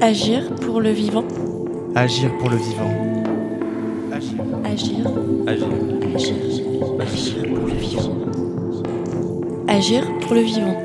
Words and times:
Agir 0.00 0.54
pour 0.56 0.80
le 0.80 0.90
vivant. 0.90 1.24
Agir 1.94 2.36
pour 2.38 2.50
le 2.50 2.56
vivant. 2.56 2.90
Agir. 4.12 4.40
Agir. 4.64 5.06
Agir. 5.46 6.34
Agir 7.00 7.42
pour 7.54 7.66
le 7.66 7.74
vivant. 7.74 8.16
Agir 9.68 10.18
pour 10.20 10.34
le 10.34 10.40
vivant. 10.42 10.76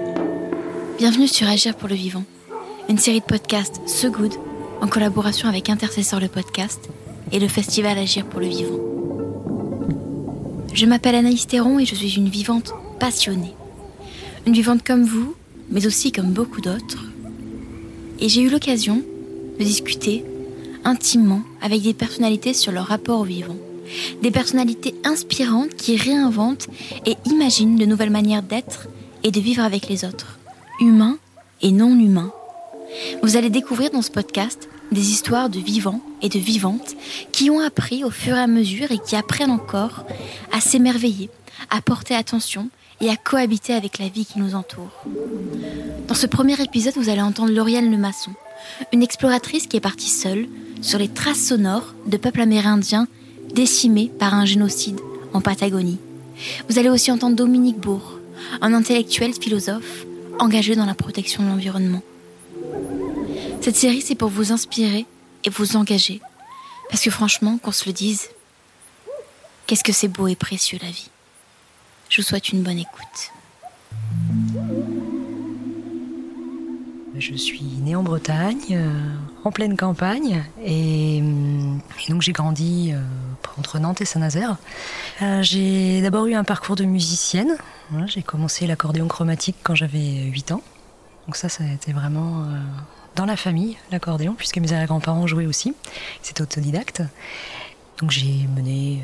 Bienvenue 0.98 1.28
sur 1.28 1.48
Agir 1.48 1.76
pour 1.76 1.90
le 1.90 1.96
vivant, 1.96 2.24
une 2.90 2.98
série 2.98 3.20
de 3.20 3.26
podcasts 3.26 3.82
So 3.88 4.10
Good 4.10 4.34
en 4.82 4.88
collaboration 4.88 5.48
avec 5.48 5.70
Intercesseur 5.70 6.20
le 6.20 6.28
podcast 6.28 6.90
et 7.32 7.40
le 7.40 7.48
festival 7.48 8.00
Agir 8.00 8.26
pour 8.26 8.40
le 8.40 8.48
vivant. 8.48 8.80
Je 10.74 10.86
m'appelle 10.88 11.16
Anaïs 11.16 11.46
Théron 11.46 11.78
et 11.78 11.86
je 11.86 11.94
suis 11.94 12.18
une 12.18 12.30
vivante 12.30 12.74
passionnée. 13.00 13.54
Une 14.48 14.54
vivante 14.54 14.84
comme 14.84 15.04
vous, 15.04 15.36
mais 15.70 15.86
aussi 15.86 16.12
comme 16.12 16.32
beaucoup 16.32 16.62
d'autres. 16.62 17.06
Et 18.20 18.30
j'ai 18.30 18.42
eu 18.42 18.50
l'occasion 18.50 19.04
de 19.60 19.64
discuter 19.64 20.24
intimement 20.84 21.42
avec 21.62 21.82
des 21.82 21.94
personnalités 21.94 22.54
sur 22.54 22.72
leur 22.72 22.86
rapport 22.86 23.20
au 23.20 23.26
vivant. 23.26 23.58
Des 24.22 24.32
personnalités 24.32 24.96
inspirantes 25.04 25.76
qui 25.76 25.96
réinventent 25.96 26.68
et 27.06 27.16
imaginent 27.26 27.78
de 27.78 27.86
nouvelles 27.86 28.10
manières 28.10 28.44
d'être 28.44 28.88
et 29.24 29.32
de 29.32 29.40
vivre 29.40 29.64
avec 29.64 29.88
les 29.88 30.06
autres, 30.06 30.40
humains 30.80 31.18
et 31.62 31.72
non 31.72 31.98
humains. 31.98 32.32
Vous 33.24 33.38
allez 33.38 33.50
découvrir 33.50 33.92
dans 33.92 34.02
ce 34.02 34.12
podcast 34.12 34.70
des 34.92 35.12
histoires 35.12 35.50
de 35.50 35.60
vivants 35.60 36.02
et 36.22 36.30
de 36.30 36.40
vivantes 36.40 36.96
qui 37.32 37.50
ont 37.50 37.60
appris 37.60 38.04
au 38.04 38.10
fur 38.10 38.36
et 38.36 38.40
à 38.40 38.48
mesure 38.48 38.92
et 38.92 39.00
qui 39.00 39.16
apprennent 39.16 39.52
encore 39.52 40.06
à 40.52 40.62
s'émerveiller, 40.62 41.30
à 41.70 41.82
porter 41.82 42.16
attention 42.16 42.70
et 43.02 43.10
à 43.10 43.16
cohabiter 43.16 43.74
avec 43.74 44.00
la 44.00 44.10
vie 44.10 44.26
qui 44.26 44.40
nous 44.40 44.56
entoure. 44.56 45.04
Dans 46.08 46.16
ce 46.16 46.26
premier 46.26 46.62
épisode, 46.62 46.96
vous 46.96 47.10
allez 47.10 47.22
entendre 47.22 47.52
Lauriane 47.52 47.92
Le 47.92 47.98
Maçon, 47.98 48.32
une 48.94 49.04
exploratrice 49.04 49.68
qui 49.68 49.78
est 49.78 49.82
partie 49.82 50.10
seule 50.10 50.48
sur 50.82 51.00
les 51.00 51.10
traces 51.10 51.46
sonores 51.46 51.94
de 52.06 52.18
peuples 52.18 52.42
amérindiens 52.42 53.08
décimés 53.54 54.12
par 54.20 54.34
un 54.34 54.46
génocide 54.46 55.00
en 55.34 55.42
Patagonie. 55.42 56.00
Vous 56.70 56.80
allez 56.80 56.90
aussi 56.90 57.12
entendre 57.12 57.36
Dominique 57.36 57.80
Bourg, 57.80 58.20
un 58.62 58.74
intellectuel 58.74 59.34
philosophe 59.34 60.06
engagé 60.40 60.76
dans 60.76 60.86
la 60.86 60.94
protection 60.94 61.44
de 61.44 61.50
l'environnement. 61.50 62.02
Cette 63.62 63.76
série, 63.76 64.02
c'est 64.02 64.16
pour 64.16 64.30
vous 64.30 64.52
inspirer 64.52 65.06
et 65.44 65.50
vous 65.50 65.76
engager. 65.76 66.22
Parce 66.90 67.04
que 67.04 67.10
franchement, 67.10 67.58
qu'on 67.58 67.72
se 67.72 67.86
le 67.86 67.94
dise, 67.94 68.30
qu'est-ce 69.66 69.84
que 69.84 69.92
c'est 69.92 70.08
beau 70.08 70.28
et 70.28 70.36
précieux 70.36 70.80
la 70.82 70.90
vie. 70.90 71.10
Je 72.10 72.22
vous 72.22 72.28
souhaite 72.28 72.50
une 72.50 72.64
bonne 72.64 72.80
écoute. 72.80 73.32
Je 77.20 77.34
suis 77.34 77.64
née 77.82 77.96
en 77.96 78.04
Bretagne, 78.04 78.58
euh, 78.72 79.16
en 79.44 79.52
pleine 79.52 79.76
campagne, 79.76 80.44
et, 80.64 81.20
euh, 81.24 81.78
donc 82.10 82.22
j'ai 82.22 82.32
grandi 82.32 82.92
euh, 82.94 83.00
entre 83.58 83.80
Nantes 83.80 84.02
et 84.02 84.06
Saint-Nazaire. 84.06 84.58
J'ai 85.42 86.02
d'abord 86.02 86.28
eu 86.28 86.36
un 86.36 86.44
parcours 86.44 86.76
de 86.76 86.86
musicienne. 86.86 87.58
J'ai 88.06 88.22
commencé 88.22 88.68
l'accordéon 88.68 89.08
chromatique 89.08 89.56
quand 89.64 89.74
j'avais 89.74 90.26
8 90.26 90.52
ans. 90.52 90.62
Donc 91.26 91.36
ça, 91.36 91.50
ça 91.50 91.64
a 91.64 91.74
été 91.74 91.92
vraiment 91.92 92.46
dans 93.16 93.26
la 93.26 93.36
famille, 93.36 93.78
l'accordéon, 93.92 94.36
puisque 94.38 94.60
mes 94.60 94.72
arrière-grands-parents 94.72 95.26
jouaient 95.26 95.48
aussi. 95.48 95.74
C'était 96.22 96.44
autodidacte. 96.44 97.02
Donc 98.00 98.12
j'ai 98.12 98.48
mené 98.56 99.02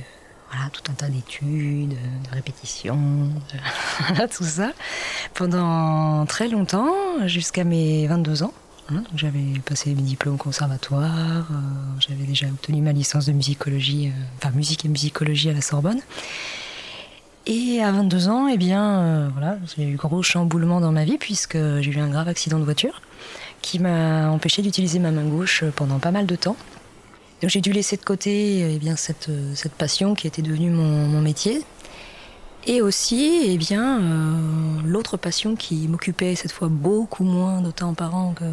voilà, 0.54 0.70
tout 0.70 0.84
un 0.92 0.94
tas 0.94 1.09
d'études, 1.09 1.90
de 1.90 2.30
répétitions, 2.32 3.30
tout 4.38 4.44
ça, 4.44 4.72
pendant 5.34 6.26
très 6.26 6.48
longtemps, 6.48 6.94
jusqu'à 7.26 7.64
mes 7.64 8.08
22 8.08 8.44
ans. 8.44 8.54
Donc 8.90 9.06
J'avais 9.16 9.59
passé 9.66 9.96
mes 9.96 10.02
diplômes 10.02 10.36
au 10.36 10.38
conservatoire, 10.38 11.48
euh, 11.52 11.56
j'avais 12.00 12.26
déjà 12.26 12.48
obtenu 12.48 12.81
ma 12.81 12.92
licence 12.92 13.25
de 13.25 13.31
musicologie, 13.31 14.09
euh, 14.09 14.24
enfin 14.38 14.52
musique 14.56 14.84
et 14.84 14.90
musicologie 14.90 15.50
à 15.50 15.53
la 15.53 15.62
Sorbonne. 15.62 16.02
Et 17.46 17.81
à 17.81 17.92
22 17.92 18.28
ans, 18.28 18.47
eh 18.47 18.58
bien, 18.58 18.84
euh, 18.84 19.30
voilà, 19.34 19.58
j'ai 19.75 19.88
eu 19.88 19.96
gros 19.96 20.22
chamboulement 20.22 20.81
dans 20.81 20.92
ma 20.92 21.06
vie 21.06 21.18
puisque 21.18 21.58
j'ai 21.58 21.92
eu 21.92 22.00
un 22.00 22.09
grave 22.09 22.28
accident 22.28 22.59
de 22.59 22.66
voiture 22.66 23.02
qui 23.62 23.80
m'a 23.80 24.30
empêché 24.30 24.62
d'utiliser 24.62 25.00
ma 25.00 25.12
main 25.12 25.24
gauche 25.24 25.63
pendant 25.75 26.00
pas 26.00 26.12
mal 26.12 26.25
de 26.25 26.36
temps. 26.36 26.58
J'ai 27.48 27.62
dû 27.62 27.72
laisser 27.72 27.98
de 27.98 28.04
côté 28.04 28.74
eh 28.76 28.80
bien, 28.80 28.96
cette, 28.96 29.30
euh, 29.30 29.54
cette 29.56 29.74
passion 29.74 30.14
qui 30.16 30.28
était 30.28 30.42
devenue 30.42 30.70
mon, 30.70 31.08
mon 31.08 31.22
métier. 31.22 31.62
Et 32.66 32.81
aussi, 32.81 33.42
eh 33.46 33.58
bien, 33.58 34.00
euh, 34.00 34.81
l'autre 34.86 35.18
passion 35.18 35.56
qui 35.56 35.88
m'occupait 35.90 36.36
cette 36.36 36.54
fois 36.54 36.70
beaucoup 36.70 37.26
moins 37.26 37.62
de 37.62 37.72
temps 37.72 37.94
par 37.94 38.16
an 38.16 38.34
que, 38.34 38.46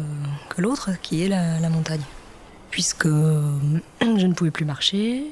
que 0.53 0.61
l'autre, 0.61 0.89
qui 1.01 1.23
est 1.23 1.29
la, 1.29 1.59
la 1.59 1.69
montagne. 1.69 2.01
Puisque 2.71 3.05
euh, 3.05 3.41
je 4.01 4.27
ne 4.27 4.33
pouvais 4.33 4.51
plus 4.51 4.65
marcher, 4.65 5.23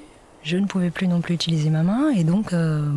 je 0.43 0.55
ne 0.55 0.65
pouvais 0.65 0.91
plus 0.91 1.07
non 1.07 1.19
plus 1.19 1.35
utiliser 1.35 1.69
ma 1.69 1.83
main, 1.83 2.09
et 2.11 2.23
donc 2.23 2.53
euh, 2.53 2.89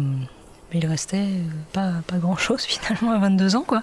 il 0.72 0.86
restait 0.86 1.26
pas, 1.72 1.94
pas 2.06 2.18
grand-chose 2.18 2.62
finalement 2.66 3.10
à 3.10 3.18
22 3.18 3.56
ans. 3.56 3.64
quoi. 3.66 3.82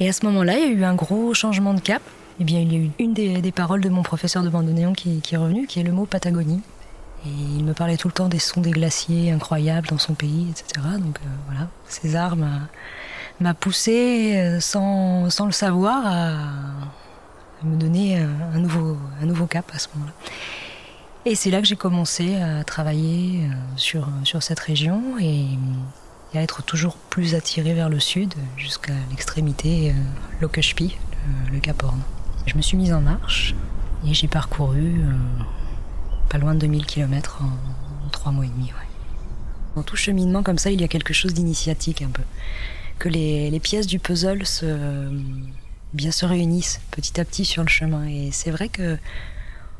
Et 0.00 0.08
à 0.08 0.12
ce 0.12 0.26
moment-là, 0.26 0.58
il 0.58 0.64
y 0.64 0.66
a 0.66 0.70
eu 0.70 0.84
un 0.84 0.94
gros 0.94 1.32
changement 1.32 1.72
de 1.72 1.80
cap. 1.80 2.02
Eh 2.40 2.44
bien, 2.44 2.60
il 2.60 2.72
y 2.72 2.76
a 2.76 2.78
eu 2.78 2.90
une 2.98 3.14
des, 3.14 3.52
paroles 3.52 3.80
de 3.80 3.88
mon 3.88 4.02
professeur 4.02 4.42
de 4.42 4.48
bandoneon 4.48 4.92
qui, 4.92 5.20
qui 5.20 5.34
est 5.34 5.38
revenue, 5.38 5.66
qui 5.66 5.80
est 5.80 5.82
le 5.82 5.92
mot 5.92 6.06
Patagonie. 6.06 6.62
Et 7.26 7.30
il 7.30 7.64
me 7.64 7.72
parlait 7.72 7.96
tout 7.96 8.06
le 8.06 8.12
temps 8.12 8.28
des 8.28 8.38
sons 8.38 8.60
des 8.60 8.70
glaciers 8.70 9.32
incroyables 9.32 9.88
dans 9.88 9.98
son 9.98 10.14
pays, 10.14 10.48
etc. 10.50 10.86
Donc 11.00 11.18
euh, 11.18 11.28
voilà, 11.46 11.68
César 11.88 12.36
m'a, 12.36 13.54
poussé 13.54 14.36
euh, 14.36 14.60
sans, 14.60 15.30
sans 15.30 15.46
le 15.46 15.52
savoir 15.52 16.06
à, 16.06 17.64
me 17.64 17.74
donner 17.74 18.18
un, 18.18 18.58
nouveau, 18.60 18.96
un 19.20 19.26
nouveau 19.26 19.46
cap 19.46 19.68
à 19.74 19.80
ce 19.80 19.88
moment-là. 19.94 20.12
Et 21.24 21.34
c'est 21.34 21.50
là 21.50 21.60
que 21.60 21.66
j'ai 21.66 21.76
commencé 21.76 22.36
à 22.36 22.64
travailler 22.64 23.42
euh, 23.42 23.54
sur, 23.76 24.08
sur 24.24 24.42
cette 24.42 24.60
région 24.60 25.18
et, 25.20 25.46
à 26.34 26.42
être 26.42 26.62
toujours 26.62 26.96
plus 26.96 27.34
attiré 27.34 27.74
vers 27.74 27.88
le 27.88 28.00
sud 28.00 28.32
jusqu'à 28.56 28.92
l'extrémité 29.10 29.90
euh, 29.90 29.92
Lokeshpi, 30.40 30.96
le, 31.46 31.54
le 31.54 31.60
Cap 31.60 31.82
Horn. 31.82 32.00
Je 32.48 32.56
me 32.56 32.62
suis 32.62 32.78
mise 32.78 32.94
en 32.94 33.02
marche 33.02 33.54
et 34.06 34.14
j'ai 34.14 34.26
parcouru 34.26 35.02
euh, 35.02 35.12
pas 36.30 36.38
loin 36.38 36.54
de 36.54 36.60
2000 36.60 36.86
km 36.86 37.42
en, 37.42 38.08
trois 38.08 38.32
mois 38.32 38.46
et 38.46 38.48
demi. 38.48 38.72
Dans 39.76 39.82
tout 39.82 39.96
cheminement 39.96 40.42
comme 40.42 40.56
ça, 40.56 40.70
il 40.70 40.80
y 40.80 40.84
a 40.84 40.88
quelque 40.88 41.12
chose 41.12 41.34
d'initiatique 41.34 42.00
un 42.00 42.08
peu. 42.08 42.22
Que 42.98 43.10
les, 43.10 43.50
les 43.50 43.60
pièces 43.60 43.86
du 43.86 43.98
puzzle 43.98 44.46
se, 44.46 45.10
bien 45.92 46.10
se 46.10 46.24
réunissent 46.24 46.80
petit 46.90 47.20
à 47.20 47.26
petit 47.26 47.44
sur 47.44 47.62
le 47.62 47.68
chemin. 47.68 48.08
Et 48.08 48.30
c'est 48.32 48.50
vrai 48.50 48.70
que, 48.70 48.94
au 48.94 48.98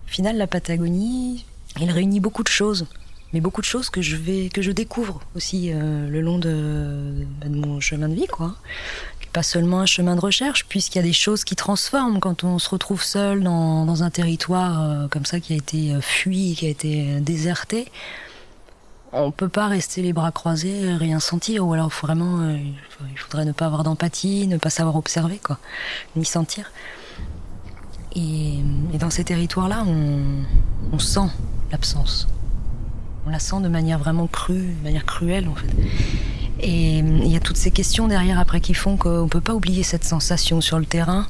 final, 0.09 0.37
la 0.37 0.47
Patagonie, 0.47 1.47
elle 1.81 1.91
réunit 1.91 2.21
beaucoup 2.21 2.43
de 2.43 2.49
choses. 2.49 2.87
Mais 3.33 3.41
beaucoup 3.41 3.62
de 3.62 3.67
choses 3.67 3.89
que 3.89 4.03
je 4.03 4.17
vais, 4.17 4.50
que 4.50 4.61
je 4.61 4.73
découvre 4.73 5.21
aussi 5.35 5.71
euh, 5.73 6.09
le 6.09 6.21
long 6.21 6.39
de, 6.39 7.25
de 7.45 7.49
mon 7.49 7.81
chemin 7.81 8.11
de 8.11 8.15
vie, 8.15 8.27
quoi. 8.27 8.56
Pas 9.38 9.44
seulement 9.44 9.78
un 9.78 9.87
chemin 9.87 10.16
de 10.16 10.21
recherche, 10.21 10.66
puisqu'il 10.66 10.99
y 10.99 11.00
a 11.00 11.04
des 11.04 11.12
choses 11.12 11.44
qui 11.44 11.54
transforment 11.54 12.19
quand 12.19 12.43
on 12.43 12.59
se 12.59 12.69
retrouve 12.69 13.04
seul 13.04 13.44
dans, 13.44 14.03
un 14.03 14.10
territoire 14.10 14.82
euh, 14.82 15.06
comme 15.06 15.25
ça 15.25 15.38
qui 15.38 15.53
a 15.53 15.56
été 15.56 15.94
euh, 15.94 16.00
fui, 16.00 16.56
qui 16.59 16.66
a 16.66 16.69
été 16.69 17.06
euh, 17.06 17.21
déserté. 17.21 17.87
On 19.12 19.31
peut 19.31 19.49
pas 19.49 19.69
rester 19.69 20.03
les 20.03 20.12
bras 20.12 20.32
croisés, 20.32 20.93
rien 20.93 21.21
sentir, 21.21 21.65
ou 21.65 21.72
alors 21.72 21.91
vraiment, 21.91 22.41
euh, 22.41 22.56
il 22.56 23.16
faudrait 23.16 23.44
ne 23.44 23.53
pas 23.53 23.66
avoir 23.66 23.84
d'empathie, 23.84 24.49
ne 24.49 24.56
pas 24.56 24.71
savoir 24.71 24.97
observer, 24.97 25.38
quoi, 25.38 25.59
ni 26.16 26.25
sentir. 26.25 26.72
Et, 28.16 28.59
et 28.93 28.99
dans 28.99 29.10
ces 29.10 29.22
territoires-là, 29.22 29.84
on, 29.87 30.19
on 30.93 30.99
sent 30.99 31.31
l'absence. 31.70 32.26
On 33.25 33.31
la 33.31 33.38
sent 33.38 33.60
de 33.60 33.69
manière 33.69 34.00
vraiment 34.00 34.26
crue, 34.26 34.75
de 34.81 34.82
manière 34.82 35.06
cruelle 35.06 35.47
en 35.47 35.55
fait. 35.55 35.70
Et 36.61 36.99
il 36.99 37.29
y 37.29 37.37
a 37.37 37.41
toutes 37.41 37.57
ces 37.57 37.71
questions 37.71 38.09
derrière 38.09 38.39
après 38.39 38.61
qui 38.61 38.75
font 38.75 38.97
qu'on 38.97 39.29
peut 39.29 39.41
pas 39.41 39.55
oublier 39.55 39.83
cette 39.83 40.05
sensation 40.05 40.61
sur 40.61 40.79
le 40.79 40.87
terrain. 40.87 41.27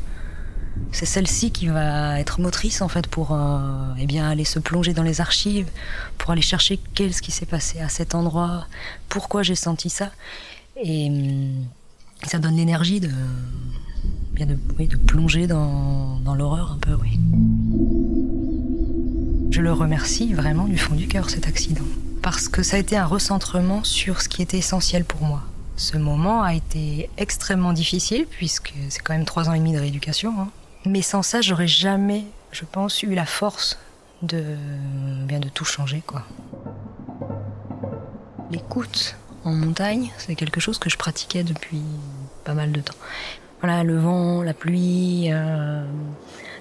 C'est 0.93 1.07
celle-ci 1.07 1.51
qui 1.51 1.67
va 1.67 2.19
être 2.19 2.41
motrice 2.41 2.83
en 2.83 2.89
fait 2.89 3.07
pour 3.09 3.33
euh, 3.33 3.69
eh 3.99 4.07
bien 4.07 4.29
aller 4.29 4.45
se 4.45 4.59
plonger 4.59 4.95
dans 4.95 5.03
les 5.03 5.21
archives, 5.21 5.69
pour 6.17 6.31
aller 6.31 6.43
chercher 6.43 6.79
qu'est-ce 6.95 7.21
qui 7.21 7.31
s'est 7.31 7.47
passé 7.47 7.81
à 7.81 7.89
cet 7.89 8.15
endroit, 8.15 8.67
pourquoi 9.09 9.43
j'ai 9.43 9.57
senti 9.57 9.91
ça. 9.91 10.13
Et 10.83 11.09
hum, 11.11 11.65
ça 12.27 12.39
donne 12.39 12.57
l'énergie 12.57 13.01
de, 13.01 13.11
bien 14.33 14.47
de, 14.47 14.57
oui, 14.79 14.87
de 14.87 14.97
plonger 14.97 15.47
dans, 15.47 16.21
dans 16.21 16.35
l'horreur 16.35 16.73
un 16.73 16.79
peu, 16.79 16.95
oui. 16.95 17.19
Je 19.51 19.61
le 19.61 19.73
remercie 19.73 20.33
vraiment 20.33 20.67
du 20.67 20.79
fond 20.79 20.95
du 20.95 21.09
cœur 21.09 21.29
cet 21.29 21.49
accident. 21.49 21.85
Parce 22.31 22.51
que 22.51 22.63
ça 22.63 22.77
a 22.77 22.79
été 22.79 22.95
un 22.95 23.07
recentrement 23.07 23.83
sur 23.85 24.21
ce 24.21 24.29
qui 24.29 24.43
était 24.43 24.59
essentiel 24.59 25.03
pour 25.03 25.23
moi. 25.23 25.41
Ce 25.77 25.97
moment 25.97 26.43
a 26.43 26.53
été 26.53 27.09
extrêmement 27.17 27.73
difficile 27.73 28.27
puisque 28.29 28.75
c'est 28.91 29.01
quand 29.01 29.15
même 29.15 29.25
trois 29.25 29.49
ans 29.49 29.55
et 29.55 29.59
demi 29.59 29.73
de 29.73 29.79
rééducation. 29.79 30.35
hein. 30.39 30.49
Mais 30.85 31.01
sans 31.01 31.23
ça, 31.23 31.41
j'aurais 31.41 31.67
jamais, 31.67 32.27
je 32.53 32.67
pense, 32.71 33.03
eu 33.03 33.15
la 33.15 33.25
force 33.25 33.79
de 34.21 34.45
bien 35.25 35.41
de 35.41 35.49
tout 35.49 35.65
changer 35.65 36.03
quoi. 36.07 36.23
L'écoute 38.51 39.17
en 39.45 39.53
montagne, 39.53 40.13
c'est 40.19 40.35
quelque 40.35 40.61
chose 40.61 40.79
que 40.79 40.91
je 40.91 40.99
pratiquais 40.99 41.45
depuis 41.45 41.81
pas 42.45 42.53
mal 42.53 42.73
de 42.73 42.83
temps. 42.83 42.95
voilà, 43.63 43.85
le 43.85 43.99
vent, 43.99 44.43
la 44.43 44.53
pluie, 44.53 45.29
euh, 45.33 45.83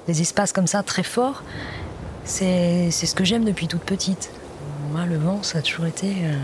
des 0.08 0.22
espaces 0.22 0.54
comme 0.54 0.68
ça 0.68 0.82
très 0.82 1.04
forts, 1.04 1.44
c'est 2.24 2.90
ce 2.90 3.14
que 3.14 3.26
j'aime 3.26 3.44
depuis 3.44 3.68
toute 3.68 3.84
petite. 3.84 4.32
Le 4.96 5.18
vent, 5.18 5.44
ça 5.44 5.60
a 5.60 5.62
toujours 5.62 5.86
été, 5.86 6.16
euh, 6.24 6.36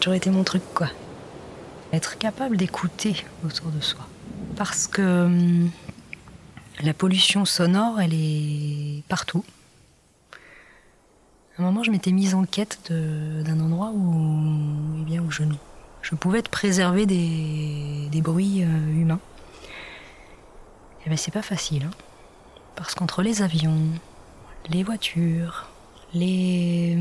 toujours 0.00 0.14
été 0.14 0.30
mon 0.30 0.42
truc, 0.42 0.62
quoi. 0.74 0.88
Être 1.92 2.18
capable 2.18 2.56
d'écouter 2.56 3.24
autour 3.44 3.68
de 3.68 3.80
soi. 3.80 4.06
Parce 4.56 4.86
que 4.86 5.26
hum, 5.26 5.70
la 6.82 6.94
pollution 6.94 7.44
sonore, 7.44 8.00
elle 8.00 8.14
est 8.14 9.02
partout. 9.08 9.44
À 11.56 11.62
un 11.62 11.64
moment, 11.66 11.82
je 11.82 11.90
m'étais 11.90 12.10
mise 12.10 12.34
en 12.34 12.44
quête 12.44 12.90
d'un 12.90 13.60
endroit 13.60 13.92
où, 13.94 14.14
eh 15.02 15.04
bien, 15.04 15.20
où 15.22 15.30
je, 15.30 15.42
je 16.00 16.14
pouvais 16.14 16.38
être 16.40 16.48
préservée 16.48 17.06
des, 17.06 18.08
des 18.10 18.22
bruits 18.22 18.62
euh, 18.62 19.00
humains. 19.00 19.20
Et 21.00 21.04
eh 21.06 21.08
bien, 21.10 21.16
c'est 21.16 21.34
pas 21.34 21.42
facile. 21.42 21.84
Hein. 21.84 21.96
parce 22.76 22.94
qu'entre 22.94 23.22
les 23.22 23.42
avions, 23.42 23.78
les 24.70 24.82
voitures, 24.82 25.68
les, 26.14 26.96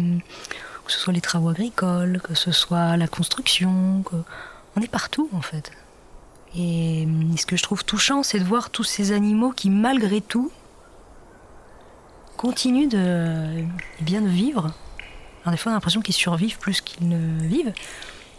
que 0.86 0.92
ce 0.92 1.00
soit 1.00 1.14
les 1.14 1.22
travaux 1.22 1.50
agricoles, 1.50 2.22
que 2.24 2.36
ce 2.36 2.52
soit 2.52 2.98
la 2.98 3.08
construction, 3.08 4.04
on 4.76 4.82
est 4.82 4.92
partout 4.92 5.30
en 5.34 5.42
fait. 5.42 5.72
Et 6.56 7.08
ce 7.38 7.46
que 7.46 7.56
je 7.56 7.64
trouve 7.64 7.86
touchant, 7.86 8.24
c'est 8.24 8.40
de 8.40 8.44
voir 8.44 8.70
tous 8.70 8.84
ces 8.84 9.14
animaux 9.14 9.52
qui, 9.52 9.70
malgré 9.70 10.20
tout, 10.20 10.52
continuent 12.36 12.90
de, 12.90 13.64
eh 14.00 14.04
bien, 14.04 14.22
de 14.22 14.28
vivre. 14.28 14.74
Alors 15.44 15.52
des 15.52 15.58
fois, 15.58 15.72
on 15.72 15.74
a 15.74 15.78
l'impression 15.78 16.02
qu'ils 16.02 16.16
survivent 16.16 16.58
plus 16.58 16.82
qu'ils 16.82 17.08
ne 17.08 17.48
vivent 17.48 17.74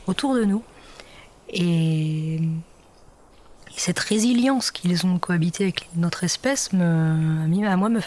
autour 0.07 0.35
de 0.35 0.45
nous. 0.45 0.63
Et 1.49 2.41
cette 3.77 3.99
résilience 3.99 4.71
qu'ils 4.71 5.07
ont 5.07 5.19
cohabité 5.19 5.65
avec 5.65 5.89
notre 5.97 6.25
espèce, 6.25 6.73
me, 6.73 7.67
à 7.67 7.77
moi, 7.77 7.89
me, 7.89 8.01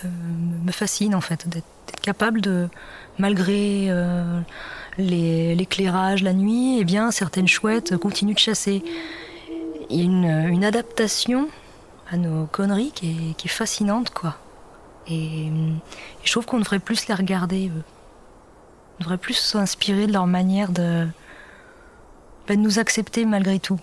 fascine 0.71 1.15
en 1.15 1.21
fait, 1.21 1.47
d'être 1.47 1.65
capable 2.01 2.41
de, 2.41 2.69
malgré 3.17 3.87
euh, 3.89 4.41
l'éclairage 4.97 6.23
la 6.23 6.33
nuit, 6.33 6.77
eh 6.79 6.83
bien, 6.83 7.11
certaines 7.11 7.47
chouettes 7.47 7.97
continuent 7.97 8.33
de 8.33 8.39
chasser. 8.39 8.83
Une, 9.89 10.63
adaptation 10.63 11.47
à 12.11 12.17
nos 12.17 12.45
conneries 12.47 12.91
qui 12.91 13.35
est, 13.43 13.47
fascinante, 13.47 14.09
quoi. 14.11 14.37
Et, 15.07 15.51
je 16.23 16.31
trouve 16.31 16.45
qu'on 16.45 16.59
devrait 16.59 16.79
plus 16.79 17.07
les 17.07 17.13
regarder, 17.13 17.69
eux. 17.69 17.83
On 18.99 19.03
devrait 19.03 19.17
plus 19.17 19.35
s'inspirer 19.35 20.07
de 20.07 20.13
leur 20.13 20.25
manière 20.25 20.71
de, 20.71 21.07
ben, 22.47 22.57
de 22.57 22.61
nous 22.61 22.79
accepter 22.79 23.25
malgré 23.25 23.59
tout. 23.59 23.79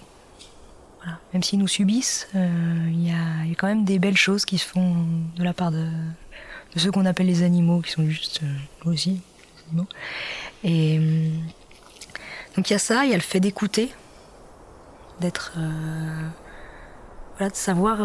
Même 1.32 1.43
s'ils 1.43 1.58
nous 1.58 1.69
subissent, 1.69 2.28
euh, 2.34 2.87
il 2.88 3.08
y, 3.08 3.10
a, 3.10 3.54
quand 3.58 3.66
même 3.66 3.84
des 3.84 3.99
belles 3.99 4.16
choses 4.16 4.44
qui 4.44 4.58
se 4.58 4.66
font 4.66 4.96
de 5.37 5.43
la 5.43 5.52
part 5.52 5.72
de, 5.72 5.87
ceux 6.76 6.90
qu'on 6.90 7.06
appelle 7.06 7.26
les 7.26 7.43
animaux, 7.43 7.81
qui 7.81 7.90
sont 7.90 8.06
juste 8.08 8.40
euh, 8.43 8.90
aussi, 8.90 9.20
animaux. 9.69 9.88
Et 10.64 10.99
euh, 10.99 11.28
donc 12.56 12.70
il 12.70 12.72
y 12.72 12.76
a 12.76 12.78
ça, 12.78 13.04
il 13.04 13.10
y 13.10 13.14
a 13.14 13.16
le 13.16 13.22
fait 13.22 13.40
d'écouter, 13.40 13.93
d'être 15.20 15.52
voilà, 17.37 17.50
de 17.50 17.56
savoir 17.56 17.99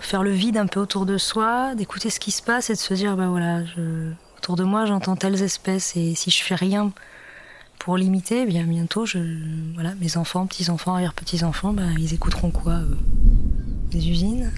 faire 0.00 0.22
le 0.22 0.30
vide 0.30 0.56
un 0.56 0.66
peu 0.66 0.80
autour 0.80 1.04
de 1.04 1.18
soi, 1.18 1.74
d'écouter 1.74 2.10
ce 2.10 2.20
qui 2.20 2.30
se 2.30 2.42
passe 2.42 2.70
et 2.70 2.74
de 2.74 2.78
se 2.78 2.94
dire, 2.94 3.16
ben 3.16 3.28
voilà, 3.28 3.62
autour 4.38 4.56
de 4.56 4.64
moi 4.64 4.86
j'entends 4.86 5.16
telles 5.16 5.42
espèces 5.42 5.96
et 5.96 6.14
si 6.14 6.30
je 6.30 6.42
fais 6.42 6.54
rien 6.54 6.92
pour 7.88 7.96
limiter, 7.96 8.44
bien 8.44 8.64
bientôt, 8.64 9.06
voilà, 9.72 9.94
mes 9.94 10.18
enfants, 10.18 10.46
petits-enfants, 10.46 10.96
arrière-petits-enfants, 10.96 11.72
ben, 11.72 11.94
ils 11.98 12.12
écouteront 12.12 12.50
quoi 12.50 12.74
euh, 12.74 12.98
Des 13.90 14.10
usines? 14.10 14.52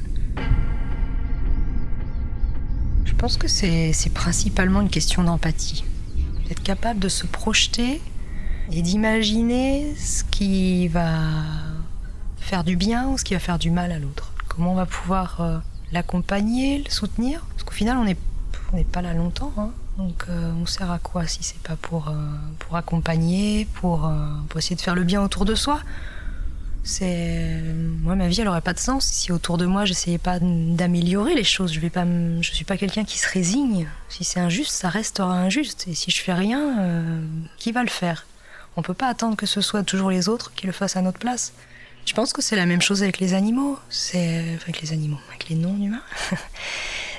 Je 3.04 3.14
pense 3.14 3.36
que 3.36 3.46
c'est 3.46 4.12
principalement 4.12 4.80
une 4.80 4.88
question 4.88 5.22
d'empathie. 5.22 5.84
D'être 6.48 6.64
capable 6.64 6.98
de 6.98 7.08
se 7.08 7.24
projeter 7.24 8.02
et 8.72 8.82
d'imaginer 8.82 9.94
ce 9.94 10.24
qui 10.24 10.88
va 10.88 11.14
faire 12.38 12.64
du 12.64 12.74
bien 12.74 13.06
ou 13.10 13.16
ce 13.16 13.22
qui 13.22 13.34
va 13.34 13.38
faire 13.38 13.60
du 13.60 13.70
mal 13.70 13.92
à 13.92 14.00
l'autre. 14.00 14.32
Comment 14.48 14.72
on 14.72 14.74
va 14.74 14.86
pouvoir 14.86 15.40
euh, 15.40 15.58
l'accompagner, 15.92 16.82
le 16.82 16.90
soutenir? 16.90 17.46
Parce 17.50 17.62
qu'au 17.62 17.74
final, 17.74 17.96
on 17.96 18.04
n'est 18.04 18.84
pas 18.84 19.02
là 19.02 19.14
longtemps. 19.14 19.52
Hein. 19.56 19.70
Donc 20.00 20.24
euh, 20.30 20.52
on 20.58 20.64
sert 20.64 20.90
à 20.90 20.98
quoi 20.98 21.26
si 21.26 21.42
c'est 21.42 21.60
pas 21.60 21.76
pour, 21.76 22.08
euh, 22.08 22.14
pour 22.58 22.76
accompagner, 22.76 23.66
pour, 23.74 24.10
pour, 24.48 24.58
essayer 24.58 24.74
de 24.74 24.80
faire 24.80 24.94
le 24.94 25.04
bien 25.04 25.22
autour 25.22 25.44
de 25.44 25.54
soi? 25.54 25.80
C'est 26.82 27.60
moi 28.02 28.16
ma 28.16 28.28
vie 28.28 28.40
elle 28.40 28.48
aurait 28.48 28.62
pas 28.62 28.72
de 28.72 28.78
sens 28.78 29.04
si 29.04 29.30
autour 29.30 29.58
de 29.58 29.66
moi 29.66 29.84
j'essayais 29.84 30.16
pas 30.16 30.38
d'améliorer 30.40 31.34
les 31.34 31.44
choses. 31.44 31.74
Je 31.74 31.80
vais 31.80 31.92
suis 32.40 32.64
pas 32.64 32.78
quelqu'un 32.78 33.04
qui 33.04 33.18
se 33.18 33.28
résigne. 33.28 33.86
Si 34.08 34.24
c'est 34.24 34.40
injuste 34.40 34.72
ça 34.72 34.88
restera 34.88 35.34
injuste. 35.34 35.86
Et 35.86 35.94
si 35.94 36.10
je 36.10 36.22
fais 36.22 36.32
rien 36.32 36.78
qui 37.58 37.70
va 37.70 37.82
le 37.82 37.90
faire? 37.90 38.26
On 38.76 38.82
peut 38.82 38.94
pas 38.94 39.08
attendre 39.08 39.36
que 39.36 39.44
ce 39.44 39.60
soit 39.60 39.82
toujours 39.82 40.10
les 40.10 40.30
autres 40.30 40.54
qui 40.54 40.66
le 40.66 40.72
fassent 40.72 40.96
à 40.96 41.02
notre 41.02 41.18
place. 41.18 41.52
Je 42.06 42.14
pense 42.14 42.32
que 42.32 42.40
c'est 42.40 42.56
la 42.56 42.64
même 42.64 42.80
chose 42.80 43.02
avec 43.02 43.20
les 43.20 43.34
animaux, 43.34 43.78
c'est 43.90 44.56
avec 44.62 44.80
les 44.80 44.92
animaux, 44.92 45.18
avec 45.28 45.50
les 45.50 45.56
non-humains. 45.56 46.02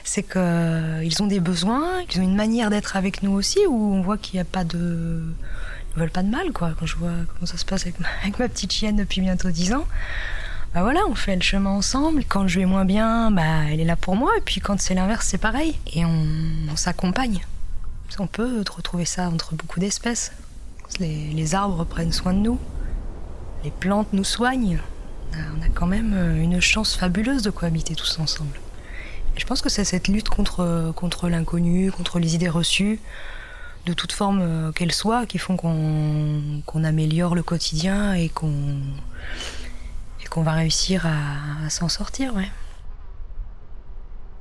c'est 0.04 0.24
qu'ils 0.24 0.34
euh, 0.38 1.10
ont 1.20 1.28
des 1.28 1.40
besoins, 1.40 2.06
qu'ils 2.08 2.22
ont 2.22 2.24
une 2.24 2.36
manière 2.36 2.70
d'être 2.70 2.96
avec 2.96 3.24
nous 3.24 3.32
aussi, 3.32 3.60
où 3.68 3.94
on 3.94 4.02
voit 4.02 4.18
qu'il 4.18 4.36
n'y 4.36 4.42
a 4.42 4.46
pas 4.46 4.64
de, 4.64 5.24
ils 5.96 6.00
veulent 6.00 6.12
pas 6.12 6.24
de 6.24 6.30
mal, 6.30 6.52
quoi. 6.52 6.74
Quand 6.80 6.86
je 6.86 6.96
vois 6.96 7.12
comment 7.28 7.46
ça 7.46 7.58
se 7.58 7.66
passe 7.66 7.84
avec 7.84 7.96
ma, 8.00 8.48
petite 8.48 8.72
chienne 8.72 8.96
depuis 8.96 9.22
bientôt 9.22 9.50
10 9.50 9.74
ans, 9.74 9.86
bah 10.74 10.82
voilà, 10.82 11.02
on 11.10 11.16
fait 11.16 11.36
le 11.36 11.42
chemin 11.42 11.72
ensemble. 11.72 12.24
Quand 12.26 12.48
je 12.48 12.60
vais 12.60 12.66
moins 12.66 12.86
bien, 12.86 13.32
bah 13.32 13.66
elle 13.70 13.80
est 13.80 13.86
là 13.86 13.96
pour 13.96 14.16
moi, 14.16 14.32
et 14.38 14.42
puis 14.42 14.62
quand 14.62 14.80
c'est 14.80 14.94
l'inverse, 14.94 15.28
c'est 15.28 15.38
pareil. 15.38 15.78
Et 15.94 16.06
on, 16.06 16.76
s'accompagne. 16.76 17.42
On 18.20 18.28
peut 18.28 18.64
retrouver 18.70 19.06
ça 19.06 19.30
entre 19.30 19.56
beaucoup 19.56 19.80
d'espèces. 19.80 20.32
Les, 21.00 21.32
les 21.32 21.56
arbres 21.56 21.86
prennent 21.86 22.12
soin 22.12 22.34
de 22.34 22.40
nous 22.40 22.60
les 23.64 23.72
plantes 23.72 24.14
nous 24.14 24.24
soignent. 24.24 24.80
Euh, 25.34 25.38
on 25.58 25.62
a 25.62 25.70
quand 25.70 25.88
même 25.88 26.14
euh, 26.14 26.42
une 26.42 26.60
chance 26.60 26.96
fabuleuse 26.96 27.44
de 27.44 27.50
cohabiter 27.50 27.96
tous 27.96 28.20
ensemble. 28.20 28.60
Je 29.38 29.46
pense 29.46 29.62
que 29.62 29.70
c'est 29.70 29.84
cette 29.84 30.08
lutte 30.08 30.30
contre, 30.30 30.92
contre 30.96 31.30
l'inconnu, 31.30 31.92
contre 31.92 32.20
les 32.20 32.36
idées 32.36 32.50
reçues, 32.50 33.00
de 33.86 33.94
toute 33.94 34.12
forme 34.12 34.42
euh, 34.42 34.72
qu'elles 34.72 34.92
soient, 34.92 35.26
qui 35.26 35.38
font 35.38 35.58
qu'on 35.58 36.84
améliore 36.84 37.36
le 37.36 37.44
quotidien 37.44 38.14
et 38.14 38.30
qu'on 38.30 38.78
qu'on 40.30 40.44
va 40.44 40.54
réussir 40.54 41.06
à, 41.06 41.70
s'en 41.70 41.90
sortir. 41.90 42.34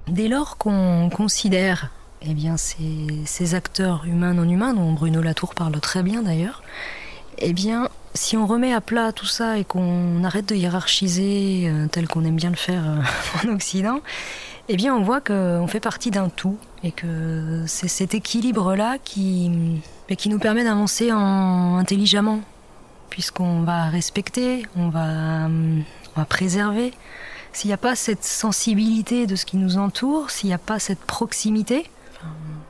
Dès 0.06 0.28
lors 0.28 0.56
qu'on 0.56 1.10
considère 1.10 1.90
eh 2.22 2.32
bien, 2.32 2.56
ces, 2.56 3.08
ces 3.26 3.56
acteurs 3.56 4.04
humains 4.04 4.32
non 4.32 4.48
humains, 4.48 4.72
dont 4.72 4.92
Bruno 4.92 5.20
Latour 5.20 5.52
parle 5.56 5.80
très 5.80 6.04
bien 6.04 6.22
d'ailleurs, 6.22 6.62
eh 7.38 7.52
bien, 7.52 7.88
si 8.14 8.36
on 8.36 8.46
remet 8.46 8.72
à 8.72 8.80
plat 8.80 9.10
tout 9.10 9.26
ça 9.26 9.58
et 9.58 9.64
qu'on 9.64 10.22
arrête 10.22 10.48
de 10.48 10.54
hiérarchiser 10.54 11.64
euh, 11.68 11.88
tel 11.88 12.06
qu'on 12.06 12.24
aime 12.24 12.36
bien 12.36 12.50
le 12.50 12.56
faire 12.56 12.84
euh, 12.86 13.44
en 13.48 13.54
Occident, 13.54 14.00
eh 14.72 14.76
bien 14.76 14.94
on 14.94 15.02
voit 15.02 15.20
qu'on 15.20 15.66
fait 15.66 15.80
partie 15.80 16.10
d'un 16.10 16.28
tout 16.28 16.58
et 16.82 16.92
que 16.92 17.64
c'est 17.66 17.88
cet 17.88 18.14
équilibre-là 18.14 18.98
qui, 19.02 19.50
qui 20.16 20.28
nous 20.28 20.38
permet 20.38 20.64
d'avancer 20.64 21.10
intelligemment, 21.10 22.40
puisqu'on 23.10 23.62
va 23.62 23.84
respecter, 23.84 24.64
on 24.76 24.88
va, 24.88 25.48
on 25.48 26.18
va 26.18 26.24
préserver. 26.24 26.92
S'il 27.52 27.68
n'y 27.68 27.74
a 27.74 27.78
pas 27.78 27.96
cette 27.96 28.24
sensibilité 28.24 29.26
de 29.26 29.36
ce 29.36 29.44
qui 29.44 29.56
nous 29.56 29.76
entoure, 29.76 30.30
s'il 30.30 30.48
n'y 30.48 30.54
a 30.54 30.58
pas 30.58 30.78
cette 30.78 31.00
proximité, 31.00 31.90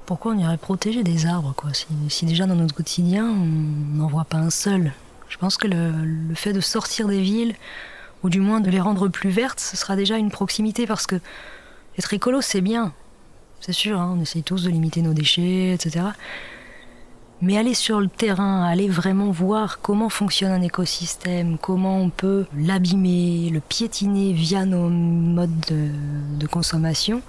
pourquoi 0.07 0.33
on 0.33 0.39
irait 0.39 0.57
protéger 0.57 1.05
des 1.05 1.27
arbres 1.27 1.55
si, 1.73 1.87
si 2.09 2.25
déjà 2.25 2.47
dans 2.47 2.55
notre 2.55 2.75
quotidien 2.75 3.27
on 3.27 3.97
n'en 3.97 4.07
voit 4.07 4.25
pas 4.25 4.39
un 4.39 4.51
seul 4.51 4.93
je 5.31 5.37
pense 5.39 5.57
que 5.57 5.69
le, 5.69 6.35
fait 6.35 6.53
de 6.53 6.61
sortir 6.61 7.09
des 7.09 7.23
villes, 7.23 7.55
ou 8.23 8.29
du 8.29 8.41
moins 8.41 8.61
de 8.61 8.69
les 8.69 8.81
rendre 8.81 9.09
plus 9.09 9.31
vertes, 9.31 9.61
ce 9.61 9.77
sera 9.77 9.97
déjà 9.97 10.19
une 10.19 10.31
proximité 10.31 10.87
parce 10.87 11.07
que 11.07 11.17
être 12.01 12.15
écolo, 12.15 12.41
c'est 12.41 12.63
bien. 12.63 12.93
C'est 13.61 13.73
sûr, 13.73 14.01
hein, 14.01 14.17
on 14.17 14.23
essaye 14.23 14.43
tous 14.43 14.65
de 14.65 14.71
limiter 14.71 15.03
nos 15.03 15.13
déchets, 15.13 15.75
etc. 15.75 16.07
Mais 17.43 17.59
aller 17.59 17.75
sur 17.75 18.01
le 18.01 18.09
terrain, 18.09 18.65
aller 18.65 18.89
vraiment 18.89 19.31
voir 19.31 19.81
comment 19.81 20.09
fonctionne 20.09 20.51
un 20.51 20.63
écosystème, 20.63 21.59
comment 21.59 22.01
on 22.01 22.09
peut 22.09 22.47
l'abîmer, 22.57 23.51
le 23.53 23.61
piétiner 23.61 24.33
via 24.33 24.65
nos 24.65 24.89
modes 24.89 25.61
de, 25.69 26.47
consommation, 26.47 27.21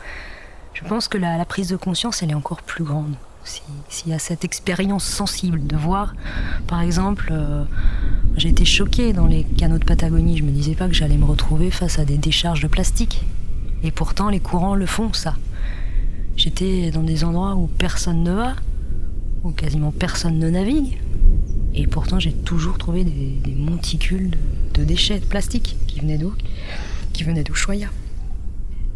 je 0.74 0.84
pense 0.86 1.10
que 1.10 1.18
la 1.18 1.44
prise 1.46 1.68
de 1.68 1.76
conscience, 1.76 2.24
elle 2.24 2.32
est 2.32 2.36
encore 2.36 2.62
plus 2.62 2.86
grande 2.86 3.16
s'il 3.44 4.12
y 4.12 4.14
a 4.14 4.20
cette 4.20 4.44
expérience 4.44 5.04
sensible 5.04 5.66
de 5.66 5.76
voir, 5.76 6.14
par 6.68 6.82
exemple, 6.82 7.30
euh, 7.32 7.64
j'ai 8.38 8.50
été 8.50 8.66
choquée 8.66 9.14
dans 9.14 9.28
les 9.28 9.44
canaux 9.44 9.80
de 9.80 9.86
Patagonie, 9.86 10.38
je 10.38 10.44
me 10.44 10.52
disais 10.52 10.76
pas 10.76 10.88
que 10.88 10.94
j'allais 10.94 11.18
me 11.18 11.26
retrouver 11.26 11.72
face 11.72 12.00
à 12.00 12.06
des 12.06 12.18
décharges 12.18 12.62
de 12.62 12.68
plastique. 12.68 13.26
Et 13.84 13.92
pourtant, 13.92 14.30
les 14.30 14.40
courants 14.40 14.76
le 14.76 14.86
font, 14.86 15.14
ça. 15.14 15.36
J'étais 16.38 16.92
dans 16.92 17.04
des 17.04 17.24
endroits 17.24 17.56
où 17.56 17.68
personne 17.68 18.24
ne 18.24 18.32
va, 18.32 18.56
où 19.44 19.52
quasiment 19.52 19.92
personne 19.92 20.40
ne 20.40 20.50
navigue. 20.50 21.00
Et 21.74 21.88
pourtant, 21.88 22.20
j'ai 22.20 22.34
toujours 22.34 22.78
trouvé 22.78 23.04
des, 23.04 23.56
monticules 23.56 24.32
de, 24.74 24.84
déchets 24.84 25.20
de 25.20 25.26
plastique 25.26 25.78
qui 25.88 26.00
venaient 26.00 26.18
d'où 26.18 26.34
Qui 27.14 27.24
venait 27.24 27.44
d'Ushuaïa. 27.44 27.88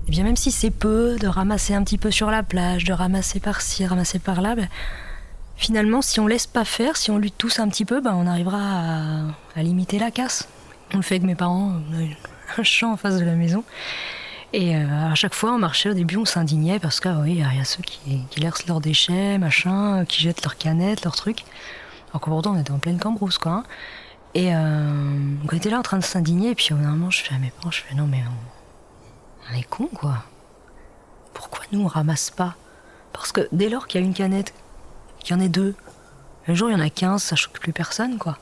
Et 0.08 0.12
bien 0.12 0.24
même 0.24 0.36
si 0.36 0.51
c'est 0.51 0.72
peu 0.72 1.15
de 1.20 1.27
ramasser 1.27 1.74
un 1.74 1.84
petit 1.84 1.98
peu 1.98 2.12
sur 2.12 2.30
la 2.30 2.44
plage, 2.44 2.84
de 2.84 2.94
ramasser 2.94 3.39
par-ci, 3.39 3.86
ramasser 3.86 4.20
par-là, 4.20 4.56
ben, 4.56 4.68
finalement, 5.56 6.01
si 6.01 6.20
on 6.20 6.27
laisse 6.27 6.48
pas 6.48 6.65
faire, 6.65 6.98
si 6.98 7.12
on 7.12 7.18
lutte 7.18 7.38
tous 7.38 7.60
un 7.60 7.70
petit 7.70 7.86
peu, 7.86 8.01
ben, 8.01 8.13
on 8.13 8.27
arrivera 8.27 8.60
à, 9.56 9.63
limiter 9.63 9.98
la 9.98 10.12
casse. 10.12 10.48
On 10.94 10.98
le 10.98 11.04
fait 11.04 11.15
avec 11.15 11.25
mes 11.25 11.36
parents, 11.36 11.82
on 11.89 12.04
a 12.04 12.08
un 12.60 12.63
champ 12.63 12.92
en 12.92 12.98
face 12.98 13.18
de 13.18 13.25
la 13.25 13.36
maison. 13.36 13.63
Et 14.54 14.75
euh, 14.75 15.12
à 15.12 15.16
chaque 15.16 15.34
fois, 15.34 15.52
on 15.54 15.58
marchait 15.58 15.90
au 15.90 15.94
début, 15.94 16.18
on 16.18 16.25
s'indignait 16.25 16.80
parce 16.80 17.00
que 17.00 17.10
oui, 17.10 17.34
il 17.34 17.58
y 17.58 17.62
a 17.62 17.66
ceux 17.66 17.84
qui, 17.84 18.24
qui 18.30 18.40
leurs 18.40 18.80
déchets, 18.80 19.38
machin, 19.38 20.06
qui 20.06 20.22
jettent 20.22 20.44
leurs 20.44 20.58
canettes, 20.58 21.04
leurs 21.04 21.16
trucs. 21.16 21.44
Alors 22.10 22.22
pourtant, 22.22 22.54
on 22.56 22.60
était 22.60 22.72
en 22.72 22.80
pleine 22.80 23.00
cambrousse, 23.00 23.38
quoi. 23.38 23.52
Hein. 23.52 23.64
Et 24.34 24.56
euh, 24.56 25.36
on 25.50 25.56
était 25.56 25.70
là 25.70 25.80
en 25.80 25.82
train 25.82 25.98
de 25.98 26.04
s'indigner, 26.04 26.52
et 26.52 26.56
puis 26.56 26.74
au 26.74 26.78
bout 26.78 26.84
d'un 26.84 26.92
moment, 26.92 27.10
je 27.10 27.22
fais 27.24 27.34
à 27.34 27.38
mes 27.38 27.52
parents, 27.52 27.72
je 27.72 27.82
fais 27.82 27.96
non, 27.96 28.08
mais 28.08 28.24
on, 28.25 29.54
on 29.54 29.58
est 29.58 29.64
con, 29.64 29.90
quoi. 29.94 30.24
Pourquoi 31.34 31.66
nous, 31.72 31.82
on 31.82 31.88
ramasse 31.88 32.32
pas? 32.32 32.56
Parce 33.12 33.32
que 33.32 33.48
dès 33.52 33.70
lors 33.70 33.88
qu'il 33.88 34.02
y 34.02 34.04
a 34.04 34.08
une 34.08 34.14
canette 34.14 34.54
qu'il 35.25 35.36
y 35.36 35.40
en 35.40 35.44
ait 35.44 35.50
deux. 35.50 35.75
Un 36.48 36.54
jour, 36.54 36.70
il 36.70 36.74
y 36.74 36.75
en 36.75 36.86
a 36.86 36.90
15, 36.90 37.22
ça 37.22 37.36
choque 37.36 37.60
plus 37.60 37.74
personne, 37.74 38.18
quoi. 38.18 38.38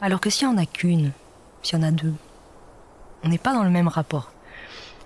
Alors 0.00 0.20
que 0.20 0.28
s'il 0.30 0.46
y 0.46 0.50
en 0.50 0.58
a 0.58 0.66
qu'une, 0.66 1.12
s'il 1.62 1.78
y 1.78 1.82
en 1.82 1.86
a 1.86 1.90
deux, 1.90 2.14
on 3.24 3.28
n'est 3.28 3.38
pas 3.38 3.54
dans 3.54 3.64
le 3.64 3.70
même 3.70 3.88
rapport. 3.88 4.30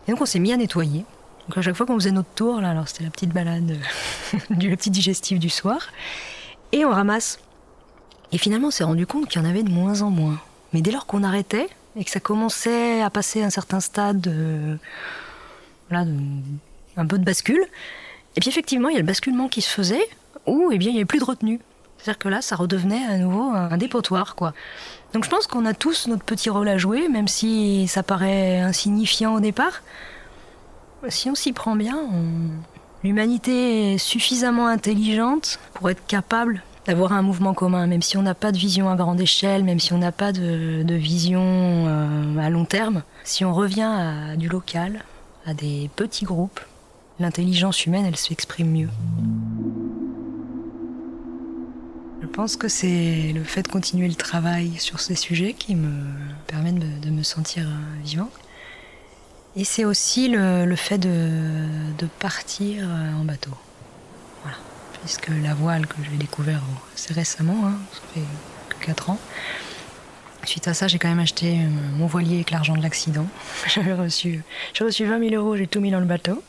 Et 0.06 0.11
donc, 0.11 0.20
on 0.20 0.26
s'est 0.26 0.38
mis 0.38 0.52
à 0.52 0.56
nettoyer. 0.56 1.04
Donc, 1.49 1.58
à 1.58 1.62
chaque 1.62 1.75
fois 1.75 1.87
qu'on 1.87 1.94
faisait 1.94 2.11
notre 2.11 2.30
tour, 2.34 2.61
là, 2.61 2.70
alors 2.70 2.88
c'était 2.88 3.04
la 3.04 3.11
petite 3.11 3.30
balade, 3.30 3.76
du 4.50 4.75
petit 4.76 4.90
digestif 4.90 5.38
du 5.38 5.50
soir, 5.50 5.88
et 6.73 6.84
on 6.84 6.90
ramasse. 6.90 7.38
Et 8.32 8.38
finalement, 8.38 8.68
on 8.68 8.70
s'est 8.70 8.84
rendu 8.84 9.06
compte 9.06 9.28
qu'il 9.28 9.40
y 9.40 9.44
en 9.44 9.49
avait 9.49 9.62
de 9.62 9.70
moins 9.70 10.02
en 10.02 10.11
moins. 10.11 10.40
Mais 10.73 10.80
dès 10.80 10.90
lors 10.90 11.06
qu'on 11.06 11.23
arrêtait, 11.23 11.68
et 11.96 12.04
que 12.04 12.11
ça 12.11 12.20
commençait 12.20 13.02
à 13.02 13.11
passer 13.11 13.42
un 13.42 13.50
certain 13.50 13.80
stade 13.80 14.20
de, 14.20 14.78
voilà, 15.88 16.06
un 16.96 17.06
peu 17.06 17.18
de 17.18 17.25
bascule, 17.25 17.64
et 18.37 18.40
puis 18.40 18.49
effectivement, 18.49 18.88
il 18.88 18.94
y 18.94 18.96
a 18.96 19.00
le 19.00 19.06
basculement 19.06 19.49
qui 19.49 19.62
se 19.62 19.70
faisait, 19.70 20.08
ou 20.46 20.70
eh 20.73 20.78
bien 20.78 20.90
il 20.90 20.94
n'y 20.94 20.99
avait 20.99 21.04
plus 21.04 21.20
de 21.20 21.25
retenue. 21.25 21.61
C'est-à-dire 22.04 22.18
que 22.18 22.28
là, 22.28 22.42
ça 22.42 22.54
redevenait 22.54 23.02
à 23.02 23.16
nouveau 23.16 23.54
un 23.54 23.78
dépotoir, 23.78 24.34
quoi. 24.34 24.52
Donc 25.14 25.25
je 25.25 25.30
pense 25.30 25.46
qu'on 25.46 25.64
a 25.64 25.73
tous 25.73 26.06
notre 26.06 26.23
petit 26.23 26.50
rôle 26.50 26.68
à 26.68 26.76
jouer, 26.76 27.08
même 27.08 27.28
si 27.28 27.88
ça 27.88 28.02
paraît 28.02 28.58
insignifiant 28.58 29.34
au 29.34 29.40
départ. 29.40 29.80
Si 31.08 31.30
on 31.30 31.34
s'y 31.34 31.54
prend 31.54 31.76
bien, 31.76 31.96
l'humanité 33.04 33.94
est 33.94 33.99
suffisamment 33.99 34.66
intelligente 34.66 35.58
pour 35.73 35.88
être 35.88 36.06
capable 36.06 36.62
d'avoir 36.84 37.14
un 37.14 37.23
mouvement 37.23 37.54
commun, 37.54 37.87
même 37.87 38.02
si 38.02 38.18
on 38.18 38.23
n'a 38.23 38.34
pas 38.34 38.52
de 38.52 38.58
vision 38.58 38.90
à 38.90 38.96
grande 38.96 39.18
échelle, 39.23 39.64
même 39.64 39.80
si 39.80 39.94
on 39.94 39.99
n'a 39.99 40.12
pas 40.12 40.32
de, 40.32 40.84
vision 40.94 41.40
euh, 41.42 42.38
à 42.38 42.50
long 42.50 42.66
terme. 42.66 43.02
Si 43.23 43.46
on 43.46 43.54
revient 43.54 43.80
à 43.82 44.37
du 44.37 44.50
local, 44.50 45.04
à 45.46 45.54
des 45.54 45.88
petits 45.96 46.26
groupes, 46.26 46.61
l'intelligence 47.18 47.87
humaine, 47.87 48.04
elle 48.04 48.16
s'exprime 48.16 48.70
mieux. 48.70 48.90
Pense 52.35 52.57
que 52.57 52.67
c'est 52.67 53.33
le 53.33 53.45
fait 53.45 53.62
de 53.62 53.69
continuer 53.69 54.09
le 54.09 54.17
travail 54.17 54.73
sur 54.79 54.99
ces 54.99 55.14
sujets 55.14 55.53
qui 55.53 55.76
me 55.76 56.05
permet 56.49 56.73
de 56.73 57.11
me, 57.11 57.23
sentir 57.23 57.62
euh, 57.62 58.03
vivant. 58.03 58.29
Et 59.55 59.62
c'est 59.62 59.85
aussi 59.85 60.29
le, 60.29 60.75
fait 60.75 60.99
de, 60.99 62.07
partir 62.19 62.88
euh, 62.88 63.14
en 63.14 63.25
bateau. 63.25 63.53
Puisque 65.00 65.29
la 65.29 65.55
voile 65.55 65.87
que 65.87 65.97
j'ai 66.11 66.17
découvert 66.17 66.62
assez 66.95 67.14
récemment, 67.14 67.67
hein, 67.67 67.76
ça 67.93 68.00
fait 68.14 68.85
4 68.87 69.11
ans, 69.11 69.19
Suite 70.47 70.69
à 70.69 70.75
ça, 70.75 70.88
j'ai 70.88 70.99
quand 70.99 71.09
même 71.09 71.21
acheté 71.21 71.59
euh, 71.59 71.69
mon 71.97 72.07
voilier 72.07 72.37
avec 72.37 72.50
l'argent 72.50 72.76
de 72.76 72.83
l'accident. 72.83 73.26
Reçu, 73.76 74.43
j'ai 74.75 74.85
reçu 74.85 75.07
20 75.07 75.31
000 75.31 75.35
euros, 75.43 75.57
j'ai 75.57 75.67
tout 75.67 75.81
mis 75.81 75.91
dans 75.91 76.00
le 76.00 76.07
bateau. 76.07 76.43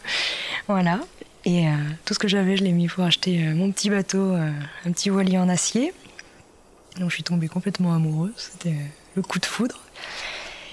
Voilà. 0.67 0.99
Et 1.45 1.67
euh, 1.67 1.71
tout 2.05 2.15
ce 2.15 2.19
que 2.19 2.27
j'avais, 2.27 2.57
je 2.57 2.63
l'ai 2.63 2.71
mis 2.71 2.87
pour 2.87 3.03
acheter 3.03 3.45
euh, 3.45 3.53
mon 3.53 3.71
petit 3.71 3.91
bateau, 3.91 4.31
euh, 4.31 4.51
un 4.85 4.91
petit 4.91 5.09
voilier 5.09 5.37
en 5.37 5.47
acier. 5.47 5.93
Donc 6.99 7.09
je 7.09 7.15
suis 7.15 7.23
tombée 7.23 7.47
complètement 7.47 7.93
amoureuse, 7.93 8.31
c'était 8.35 8.75
le 9.15 9.21
coup 9.21 9.37
de 9.37 9.45
foudre. 9.45 9.79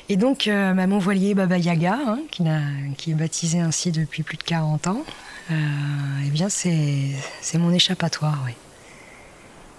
Et 0.09 0.17
donc 0.17 0.45
bah, 0.47 0.87
mon 0.87 0.99
voilier 0.99 1.35
Baba 1.35 1.59
Yaga, 1.59 1.99
hein, 2.07 2.19
qui, 2.31 3.11
est 3.11 3.15
baptisé 3.15 3.61
ainsi 3.61 3.93
depuis 3.93 4.23
plus 4.23 4.37
de 4.37 4.43
40 4.43 4.87
ans, 4.89 5.05
eh 5.51 6.31
bien 6.31 6.49
c'est, 6.49 7.17
mon 7.55 7.73
échappatoire, 7.73 8.47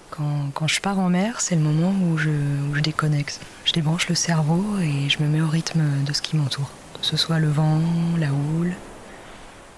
quand, 0.10 0.68
je 0.68 0.82
pars 0.82 1.00
en 1.00 1.10
mer, 1.10 1.40
c'est 1.40 1.56
le 1.56 1.62
moment 1.62 1.94
où 2.10 2.18
je, 2.18 2.30
où 2.30 2.76
je 2.76 2.82
déconnecte. 2.82 3.40
Je 3.64 3.72
débranche 3.72 4.10
le 4.10 4.16
cerveau 4.16 4.64
et 4.82 5.08
je 5.10 5.22
me 5.24 5.28
mets 5.30 5.42
au 5.42 5.48
rythme 5.48 5.84
de 6.06 6.12
ce 6.12 6.22
qui 6.22 6.36
m'entoure. 6.36 6.72
Que 7.00 7.06
ce 7.06 7.16
soit 7.16 7.40
le 7.40 7.50
vent, 7.50 7.80
la 8.18 8.28
houle, 8.32 8.74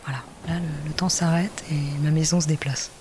voilà, 0.05 0.23
là 0.47 0.61
le, 0.85 0.93
temps 0.93 1.09
s'arrête 1.09 1.63
et 1.71 2.03
ma 2.03 2.11
maison 2.11 2.39
se 2.39 2.47
déplace. 2.47 2.91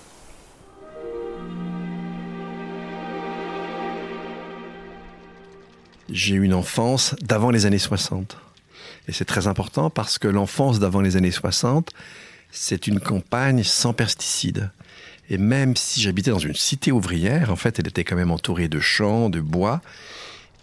J'ai 6.09 6.35
eu 6.35 6.43
une 6.43 6.53
enfance 6.53 7.15
d'avant 7.21 7.51
les 7.51 7.65
années 7.65 7.79
60. 7.79 8.37
Et 9.07 9.11
c'est 9.11 9.25
très 9.25 9.47
important 9.47 9.89
parce 9.89 10.17
que 10.17 10.27
l'enfance 10.27 10.79
d'avant 10.79 11.01
les 11.01 11.15
années 11.15 11.31
60, 11.31 11.91
c'est 12.51 12.87
une 12.87 12.99
campagne 12.99 13.63
sans 13.63 13.93
pesticides. 13.93 14.71
Et 15.29 15.37
même 15.37 15.75
si 15.75 16.01
j'habitais 16.01 16.31
dans 16.31 16.39
une 16.39 16.55
cité 16.55 16.91
ouvrière, 16.91 17.51
en 17.51 17.55
fait, 17.55 17.79
elle 17.79 17.87
était 17.87 18.03
quand 18.03 18.15
même 18.15 18.31
entourée 18.31 18.67
de 18.67 18.79
champs, 18.79 19.29
de 19.29 19.39
bois. 19.39 19.81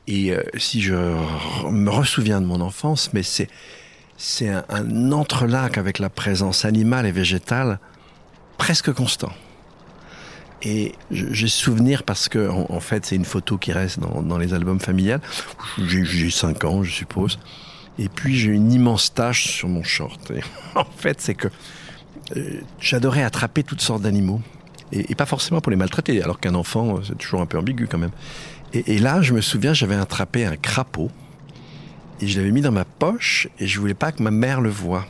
Et 0.06 0.32
euh, 0.32 0.42
si 0.56 0.80
je 0.80 0.94
me 0.94 1.90
ressouviens 1.90 2.40
de 2.40 2.46
mon 2.46 2.60
enfance, 2.60 3.12
mais 3.12 3.22
c'est 3.22 3.48
c'est 4.24 4.48
un, 4.48 5.10
entrelac 5.10 5.78
avec 5.78 5.98
la 5.98 6.08
présence 6.08 6.64
animale 6.64 7.06
et 7.06 7.10
végétale 7.10 7.80
presque 8.56 8.92
constant. 8.92 9.32
Et 10.62 10.94
j'ai 11.10 11.48
souvenir 11.48 12.04
parce 12.04 12.28
que, 12.28 12.48
en, 12.48 12.78
fait, 12.78 13.04
c'est 13.04 13.16
une 13.16 13.24
photo 13.24 13.58
qui 13.58 13.72
reste 13.72 13.98
dans, 13.98 14.38
les 14.38 14.54
albums 14.54 14.78
familiales. 14.78 15.20
J'ai 15.76 16.30
5 16.30 16.62
ans, 16.62 16.84
je 16.84 16.92
suppose. 16.92 17.40
Et 17.98 18.08
puis, 18.08 18.36
j'ai 18.36 18.52
une 18.52 18.72
immense 18.72 19.12
tache 19.12 19.48
sur 19.48 19.68
mon 19.68 19.82
short. 19.82 20.32
en 20.76 20.84
fait, 20.84 21.20
c'est 21.20 21.34
que 21.34 21.48
euh, 22.36 22.60
j'adorais 22.78 23.24
attraper 23.24 23.64
toutes 23.64 23.80
sortes 23.80 24.02
d'animaux. 24.02 24.40
Et, 24.92 25.16
pas 25.16 25.26
forcément 25.26 25.60
pour 25.60 25.70
les 25.70 25.76
maltraiter, 25.76 26.22
alors 26.22 26.38
qu'un 26.38 26.54
enfant, 26.54 27.00
c'est 27.02 27.18
toujours 27.18 27.40
un 27.40 27.46
peu 27.46 27.58
ambigu 27.58 27.88
quand 27.88 27.98
même. 27.98 28.12
Et, 28.72 28.94
et 28.94 28.98
là, 29.00 29.20
je 29.20 29.34
me 29.34 29.40
souviens, 29.40 29.74
j'avais 29.74 29.96
attrapé 29.96 30.46
un 30.46 30.56
crapaud 30.56 31.10
et 32.22 32.28
je 32.28 32.38
l'avais 32.38 32.52
mis 32.52 32.60
dans 32.60 32.72
ma 32.72 32.84
poche 32.84 33.48
et 33.58 33.66
je 33.66 33.80
voulais 33.80 33.94
pas 33.94 34.12
que 34.12 34.22
ma 34.22 34.30
mère 34.30 34.60
le 34.60 34.70
voie. 34.70 35.04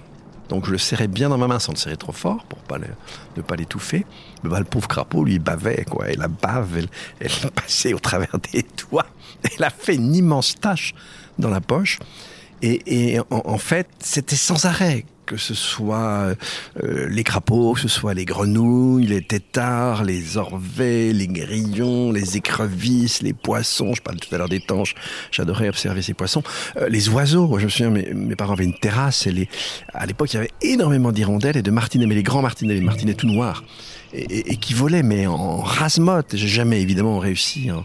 Donc 0.49 0.67
je 0.67 0.71
le 0.71 0.79
serrais 0.79 1.09
bien 1.09 1.29
dans 1.29 1.37
ma 1.37 1.47
main 1.47 1.59
sans 1.59 1.73
le 1.73 1.77
serrer 1.77 1.99
trop 1.99 2.13
fort 2.13 2.45
pour 2.45 2.59
pas 2.61 2.79
ne 2.79 3.43
pas 3.43 3.55
l'étouffer. 3.55 4.07
Mais 4.43 4.51
bah, 4.51 4.59
le 4.59 4.65
pauvre 4.65 4.89
crapaud, 4.89 5.25
lui, 5.25 5.39
bavait, 5.39 5.85
quoi. 5.89 6.11
Et 6.11 6.15
la 6.17 6.29
bave, 6.29 6.79
elle, 6.79 6.89
elle 7.21 7.51
passait 7.55 7.93
au 7.93 7.99
travers 7.99 8.39
des 8.53 8.65
doigts. 8.91 9.07
Elle 9.43 9.65
a 9.65 9.71
fait 9.71 9.95
une 9.95 10.15
immense 10.15 10.59
tache 10.59 10.95
dans 11.39 11.51
la 11.51 11.61
poche. 11.61 11.99
Et, 12.63 13.19
en, 13.31 13.59
fait, 13.59 13.89
c'était 13.99 14.37
sans 14.37 14.67
arrêt 14.67 15.05
que 15.27 15.37
ce 15.37 15.55
soit 15.55 16.35
euh, 16.83 17.09
les 17.09 17.25
crapauds, 17.25 17.75
que 17.75 17.81
ce 17.81 17.89
soit 17.89 18.15
les 18.15 18.25
grenouilles, 18.25 19.07
les 19.07 19.23
têtards, 19.23 20.05
les 20.05 20.37
orvets, 20.37 21.13
les 21.13 21.29
grillons, 21.29 22.13
les 22.13 22.37
écrevisses, 22.37 23.23
les 23.23 23.33
poissons. 23.33 23.95
Je 23.95 24.03
parlais 24.03 24.21
tout 24.21 24.35
à 24.35 24.39
l'heure 24.39 24.49
des 24.49 24.61
tanches. 24.61 24.95
J'adorais 25.31 25.69
observer 25.69 26.03
ces 26.03 26.15
poissons. 26.15 26.43
Euh, 26.77 26.89
les 26.89 27.09
oiseaux. 27.09 27.59
Je 27.59 27.65
me 27.65 27.71
souviens, 27.71 27.91
mes, 27.91 28.13
mes 28.13 28.37
parents 28.37 28.55
avaient 28.55 28.65
une 28.65 28.79
terrasse 28.79 29.27
et 29.27 29.33
les, 29.33 29.49
à 29.95 30.07
l'époque, 30.07 30.33
il 30.33 30.37
y 30.37 30.39
avait 30.39 30.51
énormément 30.61 31.13
d'hirondelles 31.13 31.57
et 31.57 31.63
de 31.63 31.71
martinets, 31.71 32.07
mais 32.07 32.15
les 32.15 32.23
grands 32.23 32.43
martinets, 32.43 32.75
les 32.75 32.81
martinets 32.81 33.15
tout 33.15 33.27
noirs, 33.27 33.65
et, 34.13 34.57
qui 34.57 34.75
volaient, 34.75 35.03
mais 35.03 35.27
en 35.27 35.59
rase-motte. 35.61 36.37
J'ai 36.37 36.49
jamais, 36.49 36.81
évidemment, 36.83 37.19
réussi 37.19 37.71
en, 37.71 37.85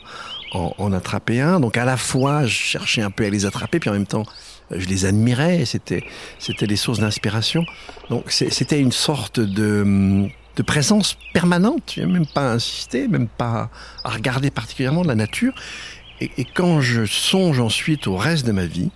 en, 0.51 0.73
en 0.77 0.93
attraper 0.93 1.41
un. 1.41 1.59
Donc, 1.59 1.77
à 1.77 1.85
la 1.85 1.97
fois, 1.97 2.45
je 2.45 2.53
cherchais 2.53 3.01
un 3.01 3.11
peu 3.11 3.25
à 3.25 3.29
les 3.29 3.45
attraper, 3.45 3.79
puis 3.79 3.89
en 3.89 3.93
même 3.93 4.07
temps, 4.07 4.23
je 4.71 4.87
les 4.87 5.05
admirais, 5.05 5.65
c'était 5.65 6.03
c'était 6.39 6.67
des 6.67 6.75
sources 6.75 6.99
d'inspiration. 6.99 7.65
Donc 8.09 8.31
c'était 8.31 8.79
une 8.79 8.91
sorte 8.91 9.39
de, 9.39 10.27
de 10.55 10.63
présence 10.63 11.17
permanente, 11.33 11.93
je 11.95 12.01
même 12.03 12.25
pas 12.25 12.51
insister, 12.51 13.07
même 13.07 13.27
pas 13.27 13.69
à 14.03 14.09
regarder 14.09 14.51
particulièrement 14.51 15.03
la 15.03 15.15
nature. 15.15 15.53
Et, 16.19 16.31
et 16.37 16.45
quand 16.45 16.81
je 16.81 17.05
songe 17.05 17.59
ensuite 17.59 18.07
au 18.07 18.17
reste 18.17 18.45
de 18.45 18.51
ma 18.51 18.65
vie, 18.65 18.91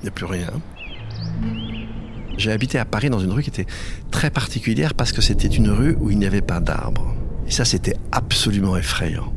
il 0.00 0.04
n'y 0.04 0.08
a 0.08 0.12
plus 0.12 0.26
rien. 0.26 0.50
J'ai 2.36 2.52
habité 2.52 2.78
à 2.78 2.84
Paris 2.84 3.10
dans 3.10 3.18
une 3.18 3.32
rue 3.32 3.42
qui 3.42 3.50
était 3.50 3.66
très 4.10 4.30
particulière 4.30 4.94
parce 4.94 5.12
que 5.12 5.20
c'était 5.20 5.48
une 5.48 5.68
rue 5.70 5.96
où 6.00 6.10
il 6.10 6.18
n'y 6.18 6.26
avait 6.26 6.40
pas 6.40 6.60
d'arbres. 6.60 7.14
Et 7.46 7.50
ça, 7.50 7.64
c'était 7.64 7.96
absolument 8.12 8.76
effrayant. 8.76 9.32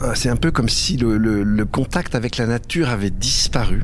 Ah, 0.00 0.14
c'est 0.14 0.28
un 0.28 0.36
peu 0.36 0.50
comme 0.50 0.68
si 0.68 0.96
le, 0.96 1.16
le, 1.16 1.42
le 1.42 1.64
contact 1.64 2.14
avec 2.14 2.36
la 2.36 2.46
nature 2.46 2.90
avait 2.90 3.10
disparu. 3.10 3.82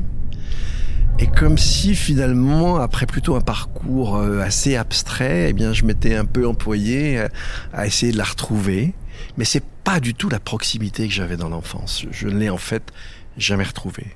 Et 1.21 1.27
comme 1.27 1.57
si 1.57 1.95
finalement, 1.95 2.77
après 2.77 3.05
plutôt 3.05 3.35
un 3.35 3.41
parcours 3.41 4.15
euh, 4.15 4.39
assez 4.39 4.77
abstrait, 4.77 5.49
eh 5.49 5.53
bien, 5.53 5.73
je 5.73 5.83
m'étais 5.83 6.15
un 6.15 6.23
peu 6.23 6.47
employé 6.47 7.19
euh, 7.19 7.27
à 7.73 7.85
essayer 7.85 8.13
de 8.13 8.17
la 8.17 8.23
retrouver. 8.23 8.93
Mais 9.37 9.43
c'est 9.43 9.63
pas 9.83 9.99
du 9.99 10.13
tout 10.13 10.29
la 10.29 10.39
proximité 10.39 11.07
que 11.09 11.13
j'avais 11.13 11.35
dans 11.35 11.49
l'enfance. 11.49 12.05
Je 12.09 12.29
ne 12.29 12.39
l'ai 12.39 12.49
en 12.49 12.57
fait 12.57 12.93
jamais 13.37 13.65
retrouvée. 13.65 14.15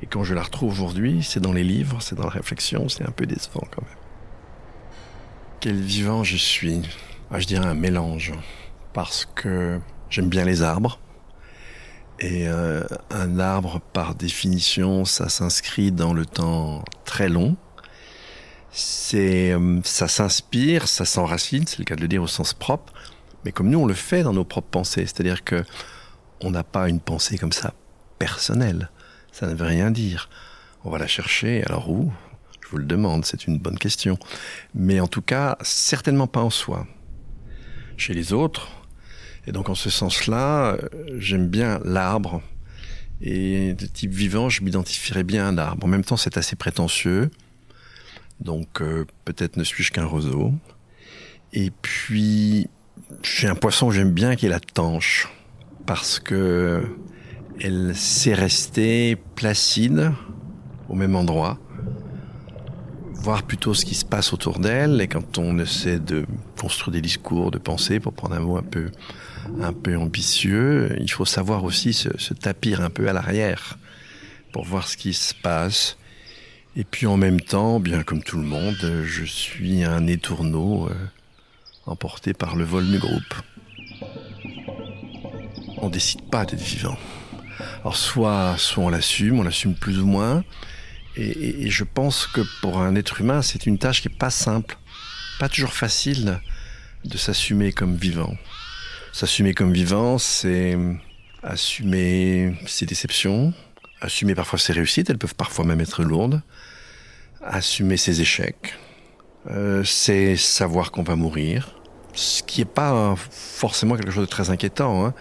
Et 0.00 0.06
quand 0.06 0.22
je 0.22 0.32
la 0.32 0.42
retrouve 0.42 0.70
aujourd'hui, 0.70 1.24
c'est 1.24 1.40
dans 1.40 1.52
les 1.52 1.64
livres, 1.64 2.00
c'est 2.00 2.14
dans 2.14 2.24
la 2.24 2.30
réflexion, 2.30 2.88
c'est 2.88 3.04
un 3.04 3.10
peu 3.10 3.26
décevant 3.26 3.66
quand 3.72 3.82
même. 3.82 3.98
Quel 5.58 5.80
vivant 5.80 6.22
je 6.22 6.36
suis? 6.36 6.82
Ah, 7.32 7.40
Je 7.40 7.46
dirais 7.46 7.66
un 7.66 7.74
mélange. 7.74 8.32
Parce 8.92 9.26
que 9.34 9.80
j'aime 10.08 10.28
bien 10.28 10.44
les 10.44 10.62
arbres. 10.62 11.00
Et 12.20 12.48
euh, 12.48 12.84
un 13.10 13.38
arbre, 13.38 13.80
par 13.92 14.14
définition, 14.14 15.04
ça 15.04 15.28
s'inscrit 15.28 15.92
dans 15.92 16.14
le 16.14 16.24
temps 16.26 16.84
très 17.04 17.28
long. 17.28 17.56
C'est, 18.70 19.52
euh, 19.52 19.80
ça 19.84 20.08
s'inspire, 20.08 20.88
ça 20.88 21.04
s'enracine, 21.04 21.66
c'est 21.66 21.78
le 21.78 21.84
cas 21.84 21.96
de 21.96 22.00
le 22.00 22.08
dire 22.08 22.22
au 22.22 22.26
sens 22.26 22.54
propre. 22.54 22.92
Mais 23.44 23.52
comme 23.52 23.68
nous, 23.68 23.78
on 23.78 23.86
le 23.86 23.94
fait 23.94 24.22
dans 24.22 24.32
nos 24.32 24.44
propres 24.44 24.70
pensées, 24.70 25.02
c'est-à-dire 25.02 25.44
que 25.44 25.64
on 26.40 26.50
n'a 26.50 26.64
pas 26.64 26.88
une 26.88 27.00
pensée 27.00 27.38
comme 27.38 27.52
ça 27.52 27.74
personnelle. 28.18 28.90
Ça 29.32 29.46
ne 29.46 29.54
veut 29.54 29.66
rien 29.66 29.90
dire. 29.90 30.28
On 30.84 30.90
va 30.90 30.98
la 30.98 31.06
chercher. 31.06 31.64
Alors 31.64 31.90
où? 31.90 32.12
Je 32.60 32.68
vous 32.70 32.78
le 32.78 32.84
demande, 32.84 33.24
c'est 33.24 33.46
une 33.46 33.58
bonne 33.58 33.78
question. 33.78 34.18
Mais 34.74 35.00
en 35.00 35.06
tout 35.06 35.22
cas, 35.22 35.56
certainement 35.62 36.26
pas 36.26 36.40
en 36.40 36.50
soi. 36.50 36.86
Chez 37.96 38.14
les 38.14 38.32
autres, 38.32 38.68
et 39.46 39.52
donc 39.52 39.68
en 39.68 39.74
ce 39.74 39.90
sens-là, 39.90 40.76
j'aime 41.18 41.48
bien 41.48 41.80
l'arbre. 41.84 42.42
Et 43.20 43.74
de 43.74 43.86
type 43.86 44.12
vivant, 44.12 44.48
je 44.48 44.62
m'identifierais 44.62 45.22
bien 45.22 45.46
à 45.46 45.48
un 45.48 45.58
arbre. 45.58 45.84
En 45.84 45.88
même 45.88 46.04
temps, 46.04 46.16
c'est 46.16 46.36
assez 46.36 46.56
prétentieux. 46.56 47.30
Donc 48.40 48.80
euh, 48.80 49.04
peut-être 49.24 49.56
ne 49.56 49.64
suis-je 49.64 49.92
qu'un 49.92 50.04
roseau. 50.04 50.52
Et 51.52 51.70
puis, 51.82 52.68
j'ai 53.22 53.48
un 53.48 53.54
poisson 53.54 53.88
que 53.88 53.94
j'aime 53.94 54.12
bien 54.12 54.36
qui 54.36 54.46
est 54.46 54.50
la 54.50 54.60
tanche. 54.60 55.28
Parce 55.86 56.18
que 56.18 56.82
elle 57.60 57.94
sait 57.94 58.34
rester 58.34 59.16
placide 59.36 60.12
au 60.88 60.94
même 60.94 61.14
endroit, 61.14 61.58
voir 63.12 63.44
plutôt 63.44 63.74
ce 63.74 63.84
qui 63.84 63.94
se 63.94 64.04
passe 64.04 64.32
autour 64.32 64.58
d'elle. 64.58 65.00
Et 65.00 65.08
quand 65.08 65.38
on 65.38 65.58
essaie 65.58 65.98
de 65.98 66.26
construire 66.60 66.92
des 66.92 67.00
discours, 67.00 67.50
de 67.50 67.58
penser, 67.58 68.00
pour 68.00 68.12
prendre 68.12 68.34
un 68.34 68.40
mot 68.40 68.56
un 68.56 68.62
peu 68.62 68.90
un 69.60 69.72
peu 69.72 69.96
ambitieux, 69.96 70.96
il 71.00 71.10
faut 71.10 71.24
savoir 71.24 71.64
aussi 71.64 71.92
se, 71.92 72.34
tapir 72.34 72.80
un 72.80 72.90
peu 72.90 73.08
à 73.08 73.12
l'arrière 73.12 73.78
pour 74.52 74.64
voir 74.64 74.88
ce 74.88 74.96
qui 74.96 75.12
se 75.14 75.34
passe. 75.34 75.96
Et 76.76 76.84
puis 76.84 77.06
en 77.06 77.16
même 77.16 77.40
temps, 77.40 77.80
bien 77.80 78.02
comme 78.02 78.22
tout 78.22 78.38
le 78.38 78.44
monde, 78.44 79.04
je 79.04 79.24
suis 79.24 79.84
un 79.84 80.06
étourneau 80.06 80.88
euh, 80.88 80.94
emporté 81.86 82.34
par 82.34 82.56
le 82.56 82.64
vol 82.64 82.90
du 82.90 82.98
groupe. 82.98 83.34
On 85.78 85.88
décide 85.88 86.22
pas 86.30 86.44
d'être 86.44 86.62
vivant. 86.62 86.98
Alors 87.80 87.96
soit, 87.96 88.56
soit 88.58 88.84
on 88.84 88.88
l'assume, 88.88 89.38
on 89.38 89.42
l'assume 89.42 89.74
plus 89.74 90.00
ou 90.00 90.06
moins. 90.06 90.42
Et, 91.16 91.66
et, 91.66 91.70
je 91.70 91.84
pense 91.84 92.26
que 92.26 92.40
pour 92.60 92.80
un 92.80 92.96
être 92.96 93.20
humain, 93.20 93.40
c'est 93.40 93.66
une 93.66 93.78
tâche 93.78 94.02
qui 94.02 94.08
est 94.08 94.18
pas 94.18 94.30
simple, 94.30 94.76
pas 95.38 95.48
toujours 95.48 95.72
facile 95.72 96.40
de 97.04 97.16
s'assumer 97.16 97.72
comme 97.72 97.94
vivant. 97.94 98.34
S'assumer 99.14 99.54
comme 99.54 99.72
vivant, 99.72 100.18
c'est 100.18 100.76
assumer 101.44 102.56
ses 102.66 102.84
déceptions, 102.84 103.54
assumer 104.00 104.34
parfois 104.34 104.58
ses 104.58 104.72
réussites, 104.72 105.08
elles 105.08 105.18
peuvent 105.18 105.36
parfois 105.36 105.64
même 105.64 105.80
être 105.80 106.02
lourdes, 106.02 106.42
assumer 107.40 107.96
ses 107.96 108.20
échecs, 108.20 108.74
euh, 109.48 109.84
c'est 109.84 110.34
savoir 110.34 110.90
qu'on 110.90 111.04
va 111.04 111.14
mourir, 111.14 111.76
ce 112.12 112.42
qui 112.42 112.60
n'est 112.60 112.64
pas 112.64 113.14
forcément 113.30 113.94
quelque 113.94 114.10
chose 114.10 114.26
de 114.26 114.30
très 114.30 114.50
inquiétant. 114.50 115.06
Hein. 115.06 115.14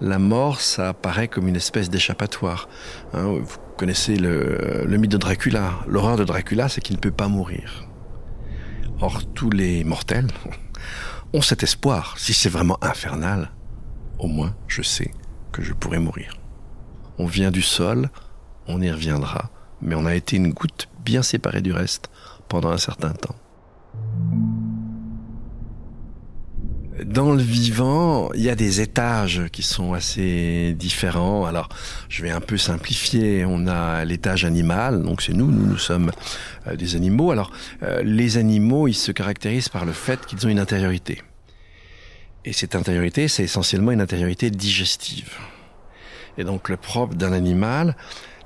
La 0.00 0.18
mort, 0.18 0.60
ça 0.60 0.88
apparaît 0.88 1.28
comme 1.28 1.46
une 1.46 1.54
espèce 1.54 1.88
d'échappatoire. 1.88 2.68
Hein. 3.12 3.38
Vous 3.40 3.58
connaissez 3.76 4.16
le, 4.16 4.82
le 4.84 4.96
mythe 4.96 5.12
de 5.12 5.18
Dracula. 5.18 5.84
L'horreur 5.86 6.16
de 6.16 6.24
Dracula, 6.24 6.68
c'est 6.68 6.80
qu'il 6.80 6.96
ne 6.96 7.00
peut 7.00 7.12
pas 7.12 7.28
mourir. 7.28 7.86
Or, 9.00 9.24
tous 9.34 9.50
les 9.50 9.84
mortels 9.84 10.26
ont 11.32 11.42
cet 11.42 11.62
espoir. 11.62 12.14
Si 12.18 12.34
c'est 12.34 12.48
vraiment 12.48 12.78
infernal, 12.82 13.50
au 14.18 14.28
moins 14.28 14.54
je 14.68 14.82
sais 14.82 15.10
que 15.52 15.62
je 15.62 15.72
pourrai 15.72 15.98
mourir. 15.98 16.36
On 17.18 17.26
vient 17.26 17.50
du 17.50 17.62
sol, 17.62 18.10
on 18.66 18.80
y 18.82 18.90
reviendra, 18.90 19.50
mais 19.80 19.94
on 19.94 20.06
a 20.06 20.14
été 20.14 20.36
une 20.36 20.52
goutte 20.52 20.88
bien 21.04 21.22
séparée 21.22 21.62
du 21.62 21.72
reste 21.72 22.10
pendant 22.48 22.70
un 22.70 22.78
certain 22.78 23.12
temps. 23.12 23.36
Dans 27.04 27.32
le 27.32 27.42
vivant, 27.42 28.32
il 28.32 28.42
y 28.42 28.48
a 28.48 28.54
des 28.54 28.80
étages 28.80 29.42
qui 29.52 29.62
sont 29.62 29.92
assez 29.92 30.72
différents. 30.78 31.44
Alors, 31.44 31.68
je 32.08 32.22
vais 32.22 32.30
un 32.30 32.40
peu 32.40 32.56
simplifier. 32.56 33.44
On 33.44 33.66
a 33.66 34.04
l'étage 34.04 34.46
animal, 34.46 35.02
donc 35.02 35.20
c'est 35.20 35.34
nous, 35.34 35.50
nous, 35.50 35.66
nous 35.66 35.78
sommes 35.78 36.10
euh, 36.66 36.74
des 36.74 36.96
animaux. 36.96 37.30
Alors, 37.32 37.50
euh, 37.82 38.02
les 38.02 38.38
animaux, 38.38 38.88
ils 38.88 38.94
se 38.94 39.12
caractérisent 39.12 39.68
par 39.68 39.84
le 39.84 39.92
fait 39.92 40.24
qu'ils 40.24 40.46
ont 40.46 40.48
une 40.48 40.58
intériorité. 40.58 41.20
Et 42.46 42.54
cette 42.54 42.74
intériorité, 42.74 43.28
c'est 43.28 43.44
essentiellement 43.44 43.92
une 43.92 44.00
intériorité 44.00 44.50
digestive. 44.50 45.34
Et 46.38 46.44
donc, 46.44 46.70
le 46.70 46.78
propre 46.78 47.14
d'un 47.14 47.32
animal, 47.32 47.94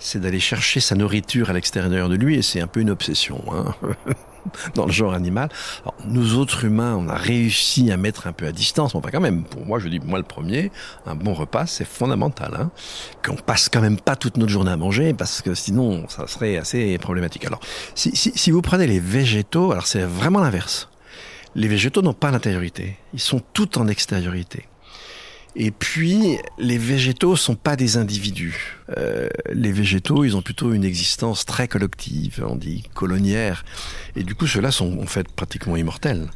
c'est 0.01 0.21
d'aller 0.21 0.41
chercher 0.41 0.81
sa 0.81 0.97
nourriture 0.97 1.51
à 1.51 1.53
l'extérieur 1.53 2.09
de 2.09 2.17
lui, 2.17 2.37
et 2.37 2.43
c'est 2.43 2.61
un 2.61 2.67
peu 2.67 2.81
une 2.81 2.91
obsession. 2.91 3.45
Hein 3.53 3.75
dans 4.75 4.87
le 4.87 4.93
genre 4.93 5.15
animal. 5.15 5.49
Alors, 5.83 5.95
nous 6.07 6.37
autres 6.37 6.65
humains, 6.65 6.97
on 6.97 7.09
a 7.09 7.15
réussi 7.15 7.91
à 7.91 7.97
mettre 7.97 8.27
un 8.27 8.33
peu 8.33 8.47
à 8.47 8.53
distance, 8.53 8.95
mais 8.95 9.01
pas 9.01 9.11
quand 9.11 9.21
même. 9.21 9.45
Pour 9.45 9.67
moi, 9.67 9.79
je 9.79 9.89
dis 9.89 10.01
moi 10.01 10.19
le 10.19 10.25
premier, 10.25 10.71
un 11.07 11.15
bon 11.15 11.35
repas, 11.35 11.67
c'est 11.67 11.87
fondamental. 11.87 12.55
Hein, 12.59 12.71
Qu'on 13.25 13.37
passe 13.37 13.69
quand 13.69 13.81
même 13.81 13.99
pas 13.99 14.17
toute 14.17 14.37
notre 14.37 14.53
journée 14.53 14.71
à 14.71 14.77
manger, 14.77 15.15
parce 15.15 15.43
que 15.43 15.55
sinon, 15.55 16.09
ça 16.09 16.27
serait 16.27 16.57
assez 16.57 16.99
problématique. 16.99 17.45
Alors, 17.45 17.61
si, 17.95 18.15
si, 18.17 18.33
si 18.35 18.51
vous 18.51 18.63
prenez 18.63 18.87
les 18.87 19.01
végétaux, 19.01 19.73
alors 19.73 19.87
c'est 19.87 20.03
vraiment 20.03 20.41
l'inverse. 20.41 20.89
Les 21.55 21.69
végétaux 21.69 22.03
n'ont 22.03 22.15
pas 22.15 22.31
l'intériorité, 22.31 22.97
ils 23.13 23.21
sont 23.21 23.41
tout 23.53 23.79
en 23.79 23.89
extériorité. 23.89 24.67
Et 25.57 25.73
puis, 25.73 26.39
les 26.59 26.79
végétaux 26.79 27.35
sont 27.35 27.57
pas 27.57 27.75
des 27.75 27.97
individus. 27.97 28.79
Euh, 28.97 29.29
les 29.53 29.73
végétaux, 29.73 30.25
ils 30.25 30.37
ont 30.37 30.43
plutôt 30.43 30.73
une 30.73 30.85
existence 30.85 31.45
très 31.45 31.67
collective, 31.67 32.45
on 32.47 32.57
dit 32.57 32.85
colonière. 32.95 33.65
Et 34.15 34.23
du 34.23 34.35
coup, 34.35 34.47
ceux-là 34.47 34.71
sont 34.71 34.99
en 35.01 35.07
fait 35.07 35.29
pratiquement 35.29 35.77
immortels, 35.77 36.29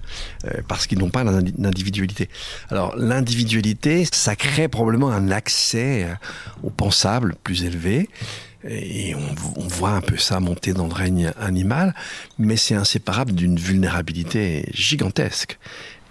euh, 0.47 0.61
parce 0.67 0.87
qu'ils 0.87 0.99
n'ont 0.99 1.11
pas 1.11 1.25
l'individualité. 1.25 2.29
Alors, 2.71 2.97
l'individualité, 2.97 4.07
ça 4.13 4.35
crée 4.35 4.69
probablement 4.69 5.13
un 5.13 5.31
accès 5.31 6.09
au 6.63 6.71
pensable 6.71 7.37
plus 7.45 7.65
élevé. 7.65 8.09
Et 8.67 9.15
on, 9.15 9.69
voit 9.69 9.91
un 9.91 10.01
peu 10.01 10.17
ça 10.17 10.41
monter 10.41 10.73
dans 10.73 10.87
le 10.87 10.95
règne 10.95 11.33
animal, 11.39 11.95
mais 12.39 12.57
c'est 12.57 12.75
inséparable 12.75 13.33
d'une 13.33 13.57
vulnérabilité 13.57 14.67
gigantesque. 14.73 15.59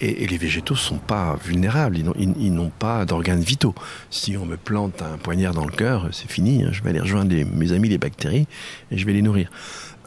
Et, 0.01 0.27
les 0.27 0.37
végétaux 0.37 0.75
sont 0.75 0.97
pas 0.97 1.37
vulnérables, 1.43 1.97
ils 1.97 2.53
n'ont 2.53 2.69
pas 2.69 3.05
d'organes 3.05 3.41
vitaux. 3.41 3.73
Si 4.11 4.37
on 4.37 4.45
me 4.45 4.57
plante 4.57 5.01
un 5.01 5.17
poignard 5.17 5.53
dans 5.53 5.65
le 5.65 5.71
cœur, 5.71 6.09
c'est 6.11 6.29
fini, 6.29 6.63
hein. 6.63 6.69
je 6.71 6.83
vais 6.83 6.89
aller 6.89 6.99
rejoindre 6.99 7.33
mes 7.33 7.71
amis 7.71 7.89
les 7.89 7.97
bactéries 7.97 8.47
et 8.91 8.97
je 8.97 9.05
vais 9.05 9.13
les 9.13 9.21
nourrir 9.21 9.49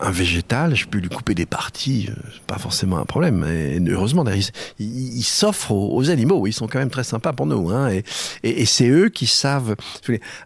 un 0.01 0.11
végétal, 0.11 0.75
je 0.75 0.87
peux 0.87 0.99
lui 0.99 1.09
couper 1.09 1.35
des 1.35 1.47
parties, 1.47 2.09
euh, 2.11 2.15
pas 2.47 2.59
forcément 2.59 2.99
un 2.99 3.05
problème. 3.05 3.45
Et 3.45 3.81
heureusement, 3.89 4.25
ils, 4.79 5.23
s'offrent 5.23 5.73
aux, 5.73 6.11
animaux, 6.11 6.47
ils 6.47 6.53
sont 6.53 6.67
quand 6.67 6.79
même 6.79 6.91
très 6.91 7.05
sympas 7.05 7.33
pour 7.33 7.47
nous. 7.47 7.71
Hein, 7.71 7.91
et, 7.91 8.05
et, 8.43 8.67
c'est 8.67 8.89
eux 8.89 9.09
qui 9.09 9.27
savent. 9.27 9.75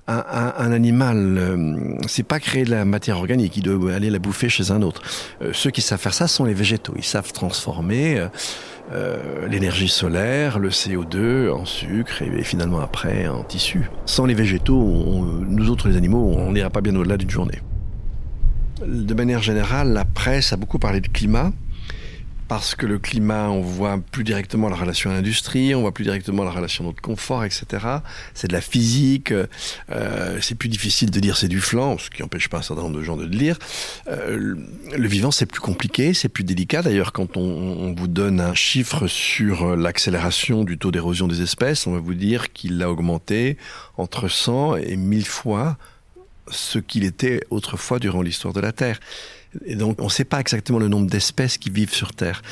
Un, 0.06 0.24
un, 0.30 0.54
un 0.56 0.72
animal, 0.72 1.36
euh, 1.38 1.96
c'est 2.06 2.22
pas 2.22 2.40
créer 2.40 2.64
de 2.64 2.70
la 2.70 2.84
matière 2.84 3.18
organique, 3.18 3.56
il 3.56 3.62
doit 3.62 3.92
aller 3.92 4.10
la 4.10 4.18
bouffer 4.18 4.48
chez 4.48 4.70
un 4.70 4.82
autre. 4.82 5.02
Euh, 5.42 5.50
ceux 5.52 5.70
qui 5.70 5.80
savent 5.80 6.00
faire 6.00 6.14
ça 6.14 6.28
sont 6.28 6.44
les 6.44 6.54
végétaux. 6.54 6.94
Ils 6.96 7.04
savent 7.04 7.32
transformer. 7.32 8.28
Euh, 8.92 9.46
l'énergie 9.46 9.88
solaire, 9.88 10.58
le 10.58 10.70
CO2 10.70 11.48
en 11.52 11.64
sucre 11.64 12.22
et, 12.22 12.42
finalement 12.42 12.80
après 12.80 13.28
en 13.28 13.44
tissu. 13.44 13.88
Sans 14.04 14.26
les 14.26 14.34
végétaux, 14.34 14.82
nous 15.48 15.70
autres 15.70 15.88
les 15.88 15.96
animaux, 15.96 16.34
on 16.36 16.50
n'ira 16.50 16.70
pas 16.70 16.80
bien 16.80 16.96
au-delà 16.96 17.16
d'une 17.16 17.30
journée 17.30 17.60
de 18.86 19.14
manière 19.14 19.42
générale, 19.42 19.92
la 19.92 20.04
presse 20.04 20.52
a 20.52 20.56
beaucoup 20.56 20.78
parlé 20.78 21.00
de 21.00 21.08
climat 21.08 21.52
parce 22.50 22.74
que 22.74 22.84
le 22.84 22.98
climat, 22.98 23.48
on 23.48 23.60
voit 23.60 24.00
plus 24.10 24.24
directement 24.24 24.68
la 24.68 24.74
relation 24.74 25.08
à 25.08 25.12
l'industrie, 25.12 25.72
on 25.72 25.82
voit 25.82 25.94
plus 25.94 26.02
directement 26.02 26.42
la 26.42 26.50
relation 26.50 26.82
à 26.82 26.88
notre 26.88 27.00
confort, 27.00 27.44
etc. 27.44 27.64
C'est 28.34 28.48
de 28.48 28.52
la 28.52 28.60
physique, 28.60 29.30
euh, 29.30 30.38
c'est 30.40 30.56
plus 30.56 30.68
difficile 30.68 31.12
de 31.12 31.20
dire 31.20 31.36
c'est 31.36 31.46
du 31.46 31.60
flanc, 31.60 31.96
ce 31.98 32.10
qui 32.10 32.22
n'empêche 32.22 32.48
pas 32.48 32.58
un 32.58 32.62
certain 32.62 32.82
nombre 32.82 32.96
de 32.98 33.04
gens 33.04 33.16
de 33.16 33.22
le 33.22 33.28
dire. 33.28 33.56
Euh, 34.08 34.56
le 34.98 35.08
vivant, 35.08 35.30
c'est 35.30 35.46
plus 35.46 35.60
compliqué, 35.60 36.12
c'est 36.12 36.28
plus 36.28 36.42
délicat. 36.42 36.82
D'ailleurs, 36.82 37.12
quand 37.12 37.36
on, 37.36 37.40
on, 37.40 37.94
vous 37.94 38.08
donne 38.08 38.40
un 38.40 38.54
chiffre 38.54 39.06
sur 39.06 39.76
l'accélération 39.76 40.64
du 40.64 40.76
taux 40.76 40.90
d'érosion 40.90 41.28
des 41.28 41.42
espèces, 41.42 41.86
on 41.86 41.92
va 41.92 42.00
vous 42.00 42.14
dire 42.14 42.52
qu'il 42.52 42.82
a 42.82 42.90
augmenté 42.90 43.58
entre 43.96 44.26
100 44.26 44.74
et 44.74 44.96
1000 44.96 45.24
fois 45.24 45.78
ce 46.50 46.78
qu'il 46.78 47.04
était 47.04 47.40
autrefois 47.50 47.98
durant 47.98 48.22
l'histoire 48.22 48.52
de 48.52 48.60
la 48.60 48.72
Terre. 48.72 49.00
Et 49.64 49.74
donc, 49.74 50.00
on 50.00 50.04
ne 50.04 50.10
sait 50.10 50.24
pas 50.24 50.38
exactement 50.38 50.78
le 50.78 50.88
nombre 50.88 51.10
d'espèces 51.10 51.58
qui 51.58 51.70
vivent 51.70 51.94
sur 51.94 52.12
Terre. 52.12 52.42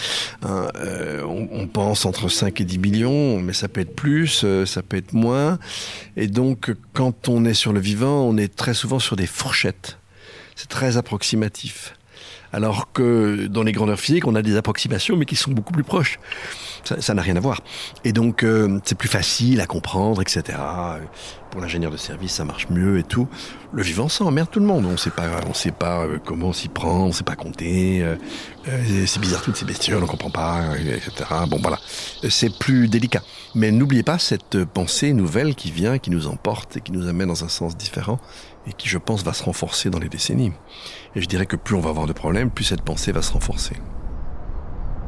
Hein, 0.43 0.69
euh, 0.77 1.23
on, 1.23 1.69
pense 1.69 2.05
entre 2.05 2.29
5 2.29 2.61
et 2.61 2.65
10 2.65 2.79
millions, 2.79 3.41
mais 3.41 3.53
ça 3.53 3.69
peut 3.69 3.81
être 3.81 3.95
plus, 3.95 4.43
euh, 4.45 4.67
ça 4.67 4.83
peut 4.83 4.97
être 4.97 5.13
moins. 5.13 5.59
Et 6.17 6.27
donc, 6.27 6.75
quand 6.95 7.29
on 7.29 7.45
est 7.45 7.55
sur 7.55 7.73
le 7.73 7.81
vivant, 7.81 8.23
on 8.23 8.37
est 8.37 8.55
très 8.55 8.75
souvent 8.75 8.99
sur 8.99 9.15
des 9.15 9.27
fourchettes. 9.27 9.99
c'est 10.57 10.69
très 10.69 10.97
approximatif. 10.97 11.95
Alors 12.53 12.93
que 12.93 13.47
dans 13.47 13.63
les 13.63 13.73
grandeurs 13.73 14.01
physiques, 14.01 14.27
on 14.27 14.35
a 14.35 14.43
des 14.43 14.57
approximations, 14.57 15.17
mais 15.17 15.27
qui 15.27 15.37
sont 15.37 15.51
beaucoup 15.51 15.73
plus 15.73 15.85
proches. 15.85 16.19
Ça 17.01 17.13
n'a 17.13 17.23
rien 17.23 17.37
à 17.37 17.41
voir. 17.41 17.61
Et 18.05 18.13
donc, 18.13 18.43
euh, 18.43 18.79
c'est 18.85 18.97
plus 18.97 19.09
facile 19.09 19.61
à 19.61 19.67
comprendre, 19.67 20.23
etc. 20.23 20.59
Pour 21.51 21.61
l'ingénieur 21.61 21.91
de 21.91 21.97
service, 21.97 22.33
ça 22.33 22.45
marche 22.45 22.69
mieux 22.71 22.99
et 22.99 23.03
tout. 23.03 23.29
Le 23.73 23.83
vivant, 23.83 24.09
ça 24.09 24.25
emmerde 24.25 24.49
tout 24.51 24.61
le 24.61 24.67
monde. 24.67 24.87
On 24.87 24.97
sait 24.97 25.11
pas, 25.11 25.29
on 25.47 25.53
sait 25.53 25.73
pas 25.73 26.05
euh, 26.05 26.19
comment 26.25 26.53
s'y 26.55 26.69
prendre, 26.69 27.05
on 27.05 27.13
sait 27.13 27.25
pas 27.25 27.37
compter. 27.37 28.03
Euh, 28.03 28.17
c'est 29.07 29.21
bizarre 29.21 29.43
toutes 29.43 29.57
ces 29.57 29.67
bestioles, 29.67 30.03
on 30.03 30.07
comprend 30.07 30.31
pas, 30.31 30.77
etc. 30.79 31.13
Bon, 31.49 31.59
voilà. 31.61 31.79
C'est 32.29 32.57
plus 32.57 32.89
délicat. 32.89 33.23
Mais 33.55 33.71
n'oubliez 33.71 34.03
pas 34.03 34.19
cette 34.19 34.65
pensée 34.65 35.13
nouvelle 35.13 35.55
qui 35.55 35.71
vient, 35.71 35.99
qui 35.99 36.11
nous 36.11 36.27
emporte 36.27 36.79
et 36.79 36.81
qui 36.81 36.93
nous 36.93 37.09
amène 37.09 37.29
dans 37.29 37.45
un 37.45 37.49
sens 37.49 37.77
différent 37.77 38.19
et 38.69 38.73
qui, 38.73 38.89
je 38.89 38.99
pense, 38.99 39.25
va 39.25 39.33
se 39.33 39.43
renforcer 39.43 39.91
dans 39.91 39.99
les 39.99 40.09
décennies. 40.09 40.53
Et 41.15 41.21
je 41.21 41.27
dirais 41.27 41.47
que 41.47 41.57
plus 41.57 41.75
on 41.75 41.81
va 41.81 41.91
avoir 41.91 42.07
de 42.07 42.13
problèmes, 42.13 42.51
plus 42.51 42.65
cette 42.65 42.83
pensée 42.83 43.13
va 43.13 43.23
se 43.23 43.33
renforcer. 43.33 43.77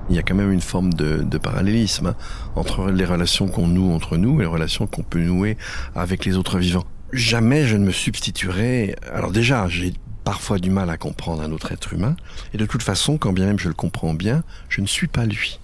Il 0.08 0.16
y 0.16 0.18
a 0.18 0.22
quand 0.22 0.34
même 0.34 0.50
une 0.50 0.60
forme 0.60 0.92
de, 0.92 1.38
parallélisme 1.38 2.08
hein, 2.08 2.16
entre 2.56 2.90
les 2.90 3.04
relations 3.04 3.48
qu'on 3.48 3.68
noue 3.68 3.92
entre 3.92 4.16
nous 4.16 4.40
et 4.40 4.44
les 4.44 4.50
relations 4.50 4.86
qu'on 4.86 5.02
peut 5.02 5.20
nouer 5.20 5.56
avec 5.94 6.24
les 6.24 6.36
autres 6.36 6.58
vivants. 6.58 6.84
Jamais 7.12 7.66
je 7.66 7.76
ne 7.76 7.84
me 7.84 7.92
substituerai. 7.92 8.96
Alors 9.12 9.30
déjà, 9.30 9.68
j'ai 9.68 9.92
parfois 10.24 10.58
du 10.58 10.70
mal 10.70 10.90
à 10.90 10.96
comprendre 10.96 11.42
un 11.42 11.52
autre 11.52 11.72
être 11.72 11.92
humain, 11.92 12.16
et 12.52 12.58
de 12.58 12.66
toute 12.66 12.82
façon, 12.82 13.18
quand 13.18 13.32
bien 13.32 13.46
même 13.46 13.58
je 13.58 13.68
le 13.68 13.74
comprends 13.74 14.14
bien, 14.14 14.42
je 14.68 14.80
ne 14.80 14.86
suis 14.86 15.06
pas 15.06 15.24
lui 15.24 15.60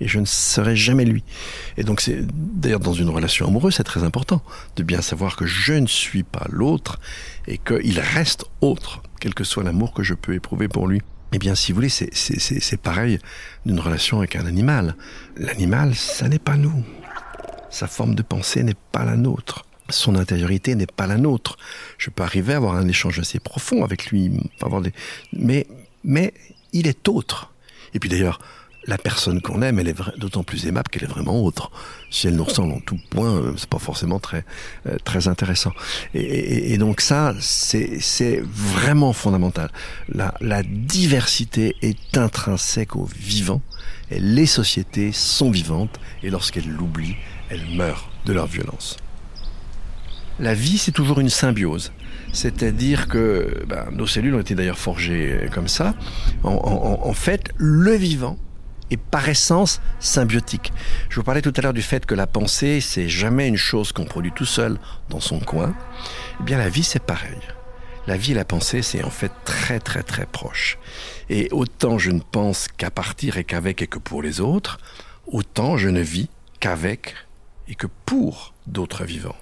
et 0.00 0.08
je 0.08 0.18
ne 0.18 0.24
serai 0.24 0.76
jamais 0.76 1.04
lui. 1.04 1.24
Et 1.76 1.84
donc 1.84 2.00
c'est 2.00 2.20
d'ailleurs 2.26 2.80
dans 2.80 2.92
une 2.92 3.08
relation 3.08 3.46
amoureuse, 3.46 3.74
c'est 3.76 3.84
très 3.84 4.04
important 4.04 4.42
de 4.76 4.82
bien 4.82 5.02
savoir 5.02 5.36
que 5.36 5.46
je 5.46 5.74
ne 5.74 5.86
suis 5.86 6.22
pas 6.22 6.46
l'autre 6.50 6.98
et 7.46 7.58
qu'il 7.58 8.00
reste 8.00 8.46
autre, 8.60 9.02
quel 9.20 9.34
que 9.34 9.44
soit 9.44 9.62
l'amour 9.62 9.92
que 9.92 10.02
je 10.02 10.14
peux 10.14 10.34
éprouver 10.34 10.68
pour 10.68 10.88
lui. 10.88 11.02
Eh 11.32 11.38
bien, 11.38 11.54
si 11.54 11.70
vous 11.70 11.76
voulez, 11.76 11.88
c'est 11.88 12.80
pareil 12.82 13.20
d'une 13.64 13.78
relation 13.78 14.18
avec 14.18 14.34
un 14.34 14.46
animal. 14.46 14.96
L'animal, 15.36 15.94
ça 15.94 16.28
n'est 16.28 16.40
pas 16.40 16.56
nous. 16.56 16.84
Sa 17.70 17.86
forme 17.86 18.16
de 18.16 18.22
pensée 18.22 18.64
n'est 18.64 18.74
pas 18.90 19.04
la 19.04 19.16
nôtre. 19.16 19.64
Son 19.90 20.16
intériorité 20.16 20.74
n'est 20.74 20.86
pas 20.86 21.06
la 21.06 21.18
nôtre. 21.18 21.56
Je 21.98 22.10
peux 22.10 22.24
arriver 22.24 22.54
à 22.54 22.56
avoir 22.56 22.74
un 22.74 22.88
échange 22.88 23.20
assez 23.20 23.38
profond 23.38 23.84
avec 23.84 24.06
lui, 24.06 24.32
avoir 24.60 24.80
des... 24.80 24.92
mais, 25.32 25.68
mais 26.02 26.34
il 26.72 26.88
est 26.88 27.06
autre. 27.06 27.52
Et 27.94 28.00
puis 28.00 28.08
d'ailleurs, 28.08 28.40
la 28.86 28.98
personne 28.98 29.40
qu'on 29.40 29.62
aime, 29.62 29.78
elle 29.78 29.88
est 29.88 30.18
d'autant 30.18 30.42
plus 30.42 30.66
aimable 30.66 30.88
qu'elle 30.88 31.04
est 31.04 31.12
vraiment 31.12 31.42
autre. 31.42 31.70
Si 32.10 32.26
elle 32.26 32.36
nous 32.36 32.44
ressemble 32.44 32.72
en 32.72 32.80
tout 32.80 32.98
point, 33.10 33.30
euh, 33.30 33.52
c'est 33.56 33.68
pas 33.68 33.78
forcément 33.78 34.18
très 34.18 34.44
euh, 34.86 34.96
très 35.04 35.28
intéressant. 35.28 35.72
Et, 36.14 36.78
donc 36.78 37.00
ça, 37.00 37.34
c'est 37.40 38.42
vraiment 38.42 39.12
fondamental. 39.12 39.70
La, 40.08 40.34
la 40.40 40.62
diversité 40.62 41.76
est 41.82 42.16
intrinsèque 42.16 42.96
au 42.96 43.04
vivant. 43.04 43.60
Et 44.10 44.18
les 44.18 44.46
sociétés 44.46 45.12
sont 45.12 45.50
vivantes 45.50 46.00
et 46.22 46.30
lorsqu'elles 46.30 46.68
l'oublient, 46.68 47.16
elles 47.48 47.66
meurent 47.76 48.10
de 48.26 48.32
leur 48.32 48.46
violence. 48.46 48.96
La 50.40 50.54
vie, 50.54 50.78
c'est 50.78 50.90
toujours 50.90 51.20
une 51.20 51.28
symbiose. 51.28 51.92
C'est-à-dire 52.32 53.08
que 53.08 53.64
ben, 53.68 53.86
nos 53.92 54.06
cellules 54.06 54.34
ont 54.34 54.40
été 54.40 54.54
d'ailleurs 54.54 54.78
forgées 54.78 55.32
euh, 55.32 55.48
comme 55.48 55.68
ça. 55.68 55.94
en 56.42 57.12
fait, 57.12 57.50
le 57.56 57.94
vivant 57.94 58.38
et 58.90 58.96
par 58.96 59.28
essence 59.28 59.80
symbiotique. 59.98 60.72
Je 61.08 61.16
vous 61.16 61.22
parlais 61.22 61.42
tout 61.42 61.52
à 61.56 61.60
l'heure 61.60 61.72
du 61.72 61.82
fait 61.82 62.06
que 62.06 62.14
la 62.14 62.26
pensée, 62.26 62.80
c'est 62.80 63.08
jamais 63.08 63.48
une 63.48 63.56
chose 63.56 63.92
qu'on 63.92 64.04
produit 64.04 64.32
tout 64.32 64.44
seul 64.44 64.78
dans 65.08 65.20
son 65.20 65.40
coin. 65.40 65.74
Eh 66.40 66.42
bien, 66.42 66.58
la 66.58 66.68
vie, 66.68 66.84
c'est 66.84 67.02
pareil. 67.02 67.38
La 68.06 68.16
vie 68.16 68.32
et 68.32 68.34
la 68.34 68.44
pensée, 68.44 68.82
c'est 68.82 69.04
en 69.04 69.10
fait 69.10 69.30
très 69.44 69.78
très 69.78 70.02
très 70.02 70.26
proche. 70.26 70.78
Et 71.28 71.48
autant 71.52 71.98
je 71.98 72.10
ne 72.10 72.20
pense 72.20 72.66
qu'à 72.66 72.90
partir 72.90 73.36
et 73.36 73.44
qu'avec 73.44 73.82
et 73.82 73.86
que 73.86 73.98
pour 73.98 74.22
les 74.22 74.40
autres, 74.40 74.78
autant 75.26 75.76
je 75.76 75.88
ne 75.88 76.00
vis 76.00 76.28
qu'avec 76.58 77.14
et 77.68 77.74
que 77.74 77.86
pour 78.06 78.54
d'autres 78.66 79.04
vivants. 79.04 79.36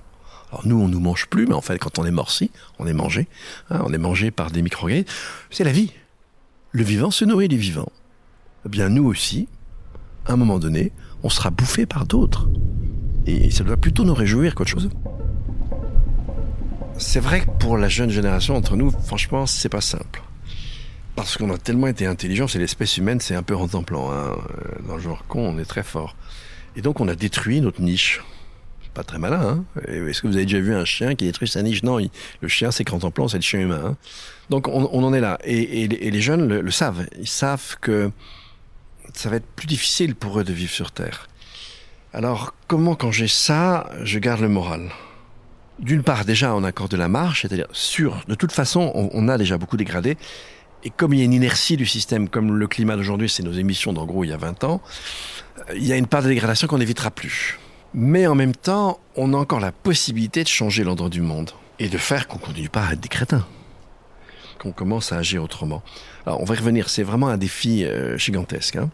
Alors 0.50 0.66
nous, 0.66 0.80
on 0.80 0.88
nous 0.88 1.00
mange 1.00 1.26
plus, 1.26 1.46
mais 1.46 1.54
en 1.54 1.61
fait, 1.61 1.78
quand 1.78 1.98
on 1.98 2.04
est 2.04 2.11
morci, 2.11 2.50
on 2.78 2.87
est 2.87 2.92
mangé. 2.92 3.28
Hein, 3.70 3.82
on 3.84 3.92
est 3.92 3.98
mangé 3.98 4.30
par 4.30 4.50
des 4.50 4.62
micro-organismes. 4.62 5.08
C'est 5.50 5.64
la 5.64 5.72
vie. 5.72 5.92
Le 6.72 6.82
vivant 6.82 7.11
se 7.11 7.24
nourrit 7.24 7.48
du 7.48 7.58
vivant 7.58 7.90
eh 8.66 8.68
bien 8.68 8.88
nous 8.88 9.05
aussi, 9.05 9.49
à 10.27 10.33
un 10.33 10.37
moment 10.37 10.59
donné, 10.59 10.92
on 11.23 11.31
sera 11.31 11.51
bouffé 11.51 11.87
par 11.87 12.07
d'autres. 12.07 12.49
Et 13.27 13.51
ça 13.51 13.64
doit 13.64 13.77
plutôt 13.77 14.05
nous 14.05 14.14
réjouir 14.14 14.55
qu'autre 14.55 14.71
chose. 14.71 14.88
C'est 16.99 17.21
vrai 17.21 17.42
que 17.42 17.51
pour 17.59 17.77
la 17.77 17.88
jeune 17.88 18.11
génération 18.11 18.57
entre 18.57 18.77
nous, 18.77 18.90
franchement, 18.90 19.47
c'est 19.47 19.68
pas 19.68 19.81
simple. 19.81 20.23
Parce 21.14 21.37
qu'on 21.37 21.51
a 21.53 21.59
tellement 21.59 21.88
été 21.88 22.07
intelligents, 22.07 22.49
c'est 22.49 22.59
l'espèce 22.59 22.97
humaine, 22.97 23.21
c'est 23.21 23.35
un 23.35 23.42
peu 23.42 23.55
rentemplant. 23.55 24.12
Hein. 24.12 24.37
Dans 24.87 24.97
le 24.97 25.01
genre 25.01 25.25
con, 25.27 25.40
on 25.40 25.59
est 25.59 25.64
très 25.64 25.83
fort. 25.83 26.16
Et 26.77 26.83
donc 26.83 27.01
on 27.01 27.09
a 27.09 27.14
détruit 27.14 27.61
notre 27.61 27.83
niche. 27.83 28.23
Pas 28.94 29.03
très 29.05 29.18
malin, 29.18 29.40
hein 29.40 29.64
Est-ce 29.87 30.23
que 30.23 30.29
vous 30.29 30.37
avez 30.37 30.44
déjà 30.44 30.61
vu 30.61 30.75
un 30.75 30.85
chien 30.85 31.14
qui 31.14 31.25
détruit 31.25 31.49
sa 31.49 31.62
niche? 31.62 31.83
Non, 31.83 31.99
le 31.99 32.49
chien, 32.49 32.71
c'est 32.71 32.88
rentemplant, 32.88 33.29
c'est 33.29 33.38
le 33.38 33.42
chien 33.42 33.61
humain. 33.61 33.83
Hein. 33.85 33.97
donc 34.51 34.68
on, 34.68 34.85
en 34.87 35.12
est 35.12 35.21
là. 35.21 35.38
Et, 35.44 35.87
les 35.88 36.21
jeunes 36.21 36.49
le 36.49 36.71
savent. 36.71 37.07
Ils 37.18 37.29
savent 37.29 37.77
que 37.81 38.11
ça 39.14 39.31
va 39.31 39.37
être 39.37 39.47
plus 39.47 39.66
difficile 39.66 40.14
pour 40.14 40.38
eux 40.38 40.44
de 40.44 40.53
vivre 40.53 40.71
sur 40.71 40.92
Terre. 40.92 41.29
Alors, 42.12 42.55
comment 42.66 42.94
quand 42.94 43.11
j'ai 43.11 43.29
ça, 43.29 43.90
je 44.03 44.18
garde 44.18 44.40
le 44.40 44.49
moral? 44.49 44.90
D'une 45.79 46.03
part, 46.03 46.25
déjà, 46.25 46.55
on 46.55 46.64
accorde 46.64 46.94
la 46.94 47.09
marche, 47.09 47.42
c'est-à-dire 47.42 47.68
sûr, 47.73 48.25
de 48.27 48.35
toute 48.35 48.53
façon, 48.53 48.90
on, 48.94 49.29
a 49.29 49.38
déjà 49.38 49.59
beaucoup 49.59 49.77
dégradé. 49.77 50.16
Et 50.85 50.90
comme 50.90 51.12
il 51.12 51.18
y 51.18 51.23
a 51.23 51.25
une 51.25 51.33
inertie 51.33 51.77
du 51.77 51.87
système, 51.87 52.29
comme 52.29 52.57
le 52.57 52.66
climat 52.66 52.97
d'aujourd'hui, 52.97 53.29
c'est 53.29 53.42
nos 53.42 53.53
émissions 53.53 53.92
d'en 53.92 54.07
gros 54.07 54.25
il 54.25 54.31
y 54.31 54.33
a 54.33 54.37
20 54.37 54.64
ans, 54.64 54.81
il 55.75 55.85
y 55.85 55.92
a 55.92 55.97
une 55.97 56.07
part 56.07 56.23
de 56.23 56.29
dégradation 56.29 56.66
qu'on 56.66 56.79
n'évitera 56.79 57.11
plus. 57.11 57.59
Mais 57.94 58.27
en 58.27 58.35
même 58.35 58.55
temps, 58.55 59.01
on 59.16 59.35
a 59.35 59.37
encore 59.37 59.61
la 59.61 59.73
possibilité 59.73 60.42
de 60.42 60.49
changer 60.49 60.85
l'endroit 60.85 61.09
du 61.09 61.21
monde 61.21 61.51
et 61.79 61.88
de 61.88 61.99
faire 61.99 62.27
qu'on 62.27 62.38
continue 62.38 62.68
pas 62.68 62.87
à 62.87 62.92
être 62.92 63.01
des 63.01 63.09
crétins 63.09 63.47
qu'on 64.59 64.73
commence 64.73 65.12
à 65.12 65.16
agir 65.16 65.42
autrement. 65.42 65.83
Alors, 66.26 66.40
on 66.40 66.44
va 66.44 66.54
y 66.54 66.59
revenir, 66.59 66.88
c'est 66.88 67.02
vraiment 67.02 67.28
un 67.28 67.37
défi 67.37 67.85
euh, 67.85 68.16
gigantesque. 68.18 68.76
Hein. 68.76 68.90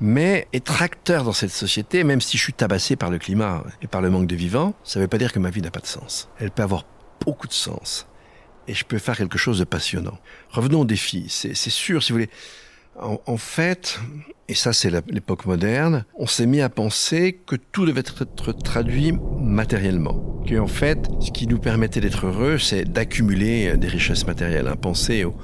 Mais 0.00 0.46
être 0.52 0.80
acteur 0.82 1.24
dans 1.24 1.32
cette 1.32 1.50
société, 1.50 2.04
même 2.04 2.20
si 2.20 2.38
je 2.38 2.42
suis 2.42 2.52
tabassé 2.52 2.96
par 2.96 3.10
le 3.10 3.18
climat 3.18 3.64
et 3.82 3.88
par 3.88 4.00
le 4.00 4.10
manque 4.10 4.26
de 4.26 4.36
vivants, 4.36 4.74
ça 4.84 4.98
ne 4.98 5.04
veut 5.04 5.08
pas 5.08 5.18
dire 5.18 5.32
que 5.32 5.38
ma 5.38 5.50
vie 5.50 5.60
n'a 5.60 5.70
pas 5.70 5.80
de 5.80 5.86
sens. 5.86 6.28
Elle 6.38 6.50
peut 6.50 6.62
avoir 6.62 6.84
beaucoup 7.24 7.48
de 7.48 7.52
sens. 7.52 8.06
Et 8.68 8.74
je 8.74 8.84
peux 8.84 8.98
faire 8.98 9.16
quelque 9.16 9.38
chose 9.38 9.58
de 9.58 9.64
passionnant. 9.64 10.18
Revenons 10.50 10.82
au 10.82 10.84
défi. 10.84 11.26
C'est 11.28 11.54
sûr, 11.54 12.02
si 12.02 12.12
vous 12.12 12.16
voulez, 12.18 12.30
en, 13.00 13.36
fait, 13.36 14.00
et 14.48 14.54
ça 14.54 14.72
c'est 14.72 14.90
l'époque 15.10 15.46
moderne, 15.46 16.04
on 16.18 16.26
s'est 16.26 16.46
mis 16.46 16.60
à 16.60 16.68
penser 16.68 17.38
que 17.46 17.56
tout 17.56 17.86
devait 17.86 18.00
être 18.00 18.24
traduit 18.62 19.12
matériellement. 19.40 20.42
Que 20.46 20.58
en 20.58 20.66
fait, 20.66 21.08
ce 21.20 21.30
qui 21.30 21.46
nous 21.46 21.58
permettait 21.58 22.00
d'être 22.00 22.26
heureux, 22.26 22.58
c'est 22.58 22.84
d'accumuler 22.84 23.76
des 23.76 23.88
richesses 23.88 24.26
matérielles. 24.26 24.68
Hein. 24.68 24.76
Pensez 24.80 25.24
au, 25.24 25.34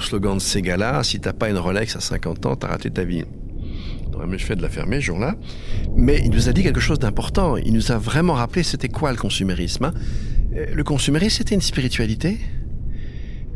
slogan 0.00 0.38
de 0.38 0.60
gars-là, 0.60 1.04
si 1.04 1.20
t'as 1.20 1.32
pas 1.32 1.50
une 1.50 1.58
Rolex 1.58 1.94
à 1.96 2.00
50 2.00 2.46
ans, 2.46 2.56
t'as 2.56 2.68
raté 2.68 2.90
ta 2.90 3.04
vie. 3.04 3.24
Aurait 4.12 4.26
mieux 4.26 4.38
fait 4.38 4.56
de 4.56 4.62
la 4.62 4.68
fermer 4.68 4.96
ce 4.96 5.06
jour-là. 5.06 5.34
Mais 5.96 6.20
il 6.24 6.30
nous 6.30 6.48
a 6.48 6.52
dit 6.52 6.62
quelque 6.62 6.80
chose 6.80 6.98
d'important. 6.98 7.56
Il 7.56 7.72
nous 7.72 7.92
a 7.92 7.98
vraiment 7.98 8.34
rappelé 8.34 8.62
c'était 8.62 8.88
quoi 8.88 9.10
le 9.10 9.18
consumérisme. 9.18 9.84
Hein. 9.84 9.94
Euh, 10.56 10.66
le 10.72 10.84
consumérisme, 10.84 11.38
c'était 11.38 11.54
une 11.54 11.60
spiritualité 11.60 12.38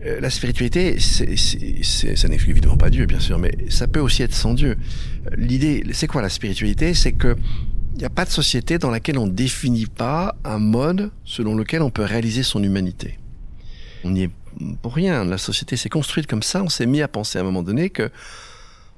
euh, 0.05 0.21
la 0.21 0.31
spiritualité, 0.31 0.99
c'est, 1.01 1.37
ça 1.37 2.29
n'est 2.29 2.37
évidemment 2.37 2.77
pas 2.77 2.91
Dieu, 2.91 3.07
bien 3.07 3.21
sûr, 3.21 3.39
mais 3.39 3.53
ça 3.69 3.89
peut 3.89 4.01
aussi 4.01 4.23
être 4.23 4.35
sans 4.35 4.55
Dieu. 4.55 4.77
L'idée, 5.37 5.85
c'est 5.93 6.07
quoi 6.07 6.23
la 6.23 6.29
spiritualité? 6.29 6.95
C'est 6.95 7.13
que 7.13 7.37
il 7.95 7.99
n'y 7.99 8.05
a 8.05 8.11
pas 8.11 8.25
de 8.25 8.31
société 8.31 8.79
dans 8.79 8.91
laquelle 8.91 9.19
on 9.19 9.27
ne 9.27 9.33
définit 9.33 9.87
pas 9.87 10.37
un 10.45 10.61
mode 10.61 11.11
selon 11.25 11.57
lequel 11.57 11.83
on 11.83 11.91
peut 11.91 12.05
réaliser 12.05 12.45
son 12.45 12.63
humanité. 12.63 13.19
On 14.05 14.11
n'y 14.11 14.25
est 14.25 14.31
pour 14.83 14.95
rien. 14.95 15.25
La 15.25 15.37
société 15.37 15.77
s'est 15.77 15.89
construite 15.89 16.29
comme 16.29 16.45
ça. 16.45 16.63
On 16.63 16.69
s'est 16.69 16.87
mis 16.87 17.03
à 17.03 17.09
penser 17.09 17.39
à 17.39 17.41
un 17.41 17.45
moment 17.45 17.65
donné 17.65 17.91
que 17.91 18.09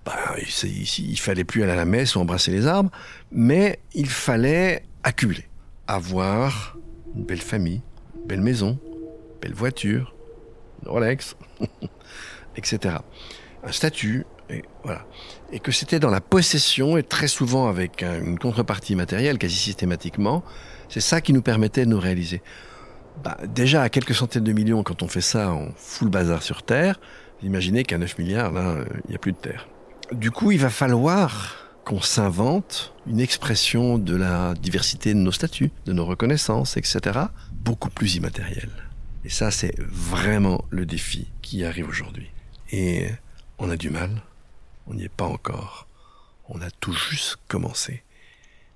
bah, 0.04 0.12
il, 0.38 0.82
il 1.10 1.18
fallait 1.18 1.44
plus 1.44 1.62
aller 1.62 1.72
à 1.72 1.76
la 1.76 1.86
messe 1.86 2.14
ou 2.14 2.20
embrasser 2.20 2.50
les 2.50 2.66
arbres, 2.66 2.90
mais 3.32 3.78
il 3.94 4.08
fallait 4.08 4.82
accumuler, 5.02 5.48
avoir 5.86 6.76
une 7.16 7.24
belle 7.24 7.40
famille, 7.40 7.80
une 8.20 8.26
belle 8.26 8.42
maison, 8.42 8.78
une 8.84 9.40
belle 9.40 9.54
voiture, 9.54 10.14
Rolex, 10.86 11.36
etc. 12.56 12.96
Un 13.62 13.72
statut, 13.72 14.26
et 14.48 14.62
voilà. 14.84 15.04
Et 15.52 15.60
que 15.60 15.72
c'était 15.72 16.00
dans 16.00 16.10
la 16.10 16.20
possession, 16.20 16.96
et 16.96 17.02
très 17.02 17.28
souvent 17.28 17.68
avec 17.68 18.02
une 18.02 18.38
contrepartie 18.38 18.96
matérielle, 18.96 19.38
quasi 19.38 19.56
systématiquement, 19.56 20.42
c'est 20.88 21.00
ça 21.00 21.20
qui 21.20 21.32
nous 21.32 21.42
permettait 21.42 21.84
de 21.84 21.90
nous 21.90 22.00
réaliser. 22.00 22.42
Bah, 23.22 23.36
déjà, 23.46 23.82
à 23.82 23.88
quelques 23.88 24.14
centaines 24.14 24.44
de 24.44 24.52
millions, 24.52 24.82
quand 24.82 25.02
on 25.02 25.08
fait 25.08 25.20
ça, 25.20 25.52
on 25.52 25.72
fout 25.76 26.06
le 26.06 26.10
bazar 26.10 26.42
sur 26.42 26.62
Terre. 26.62 26.98
Imaginez 27.42 27.84
qu'à 27.84 27.98
9 27.98 28.18
milliards, 28.18 28.52
là, 28.52 28.76
il 29.04 29.10
n'y 29.10 29.16
a 29.16 29.18
plus 29.18 29.32
de 29.32 29.36
Terre. 29.36 29.68
Du 30.12 30.30
coup, 30.30 30.52
il 30.52 30.58
va 30.58 30.70
falloir 30.70 31.56
qu'on 31.84 32.00
s'invente 32.00 32.94
une 33.06 33.20
expression 33.20 33.98
de 33.98 34.16
la 34.16 34.54
diversité 34.54 35.14
de 35.14 35.18
nos 35.18 35.32
statuts, 35.32 35.70
de 35.86 35.92
nos 35.92 36.04
reconnaissances, 36.04 36.76
etc., 36.76 37.20
beaucoup 37.52 37.90
plus 37.90 38.16
immatérielle 38.16 38.89
Et 39.24 39.28
ça, 39.28 39.50
c'est 39.50 39.74
vraiment 39.78 40.64
le 40.70 40.86
défi 40.86 41.28
qui 41.42 41.64
arrive 41.64 41.88
aujourd'hui. 41.88 42.30
Et 42.72 43.08
on 43.58 43.70
a 43.70 43.76
du 43.76 43.90
mal, 43.90 44.22
on 44.86 44.94
n'y 44.94 45.04
est 45.04 45.08
pas 45.08 45.26
encore. 45.26 45.86
On 46.48 46.60
a 46.62 46.70
tout 46.70 46.92
juste 46.92 47.36
commencé. 47.48 48.02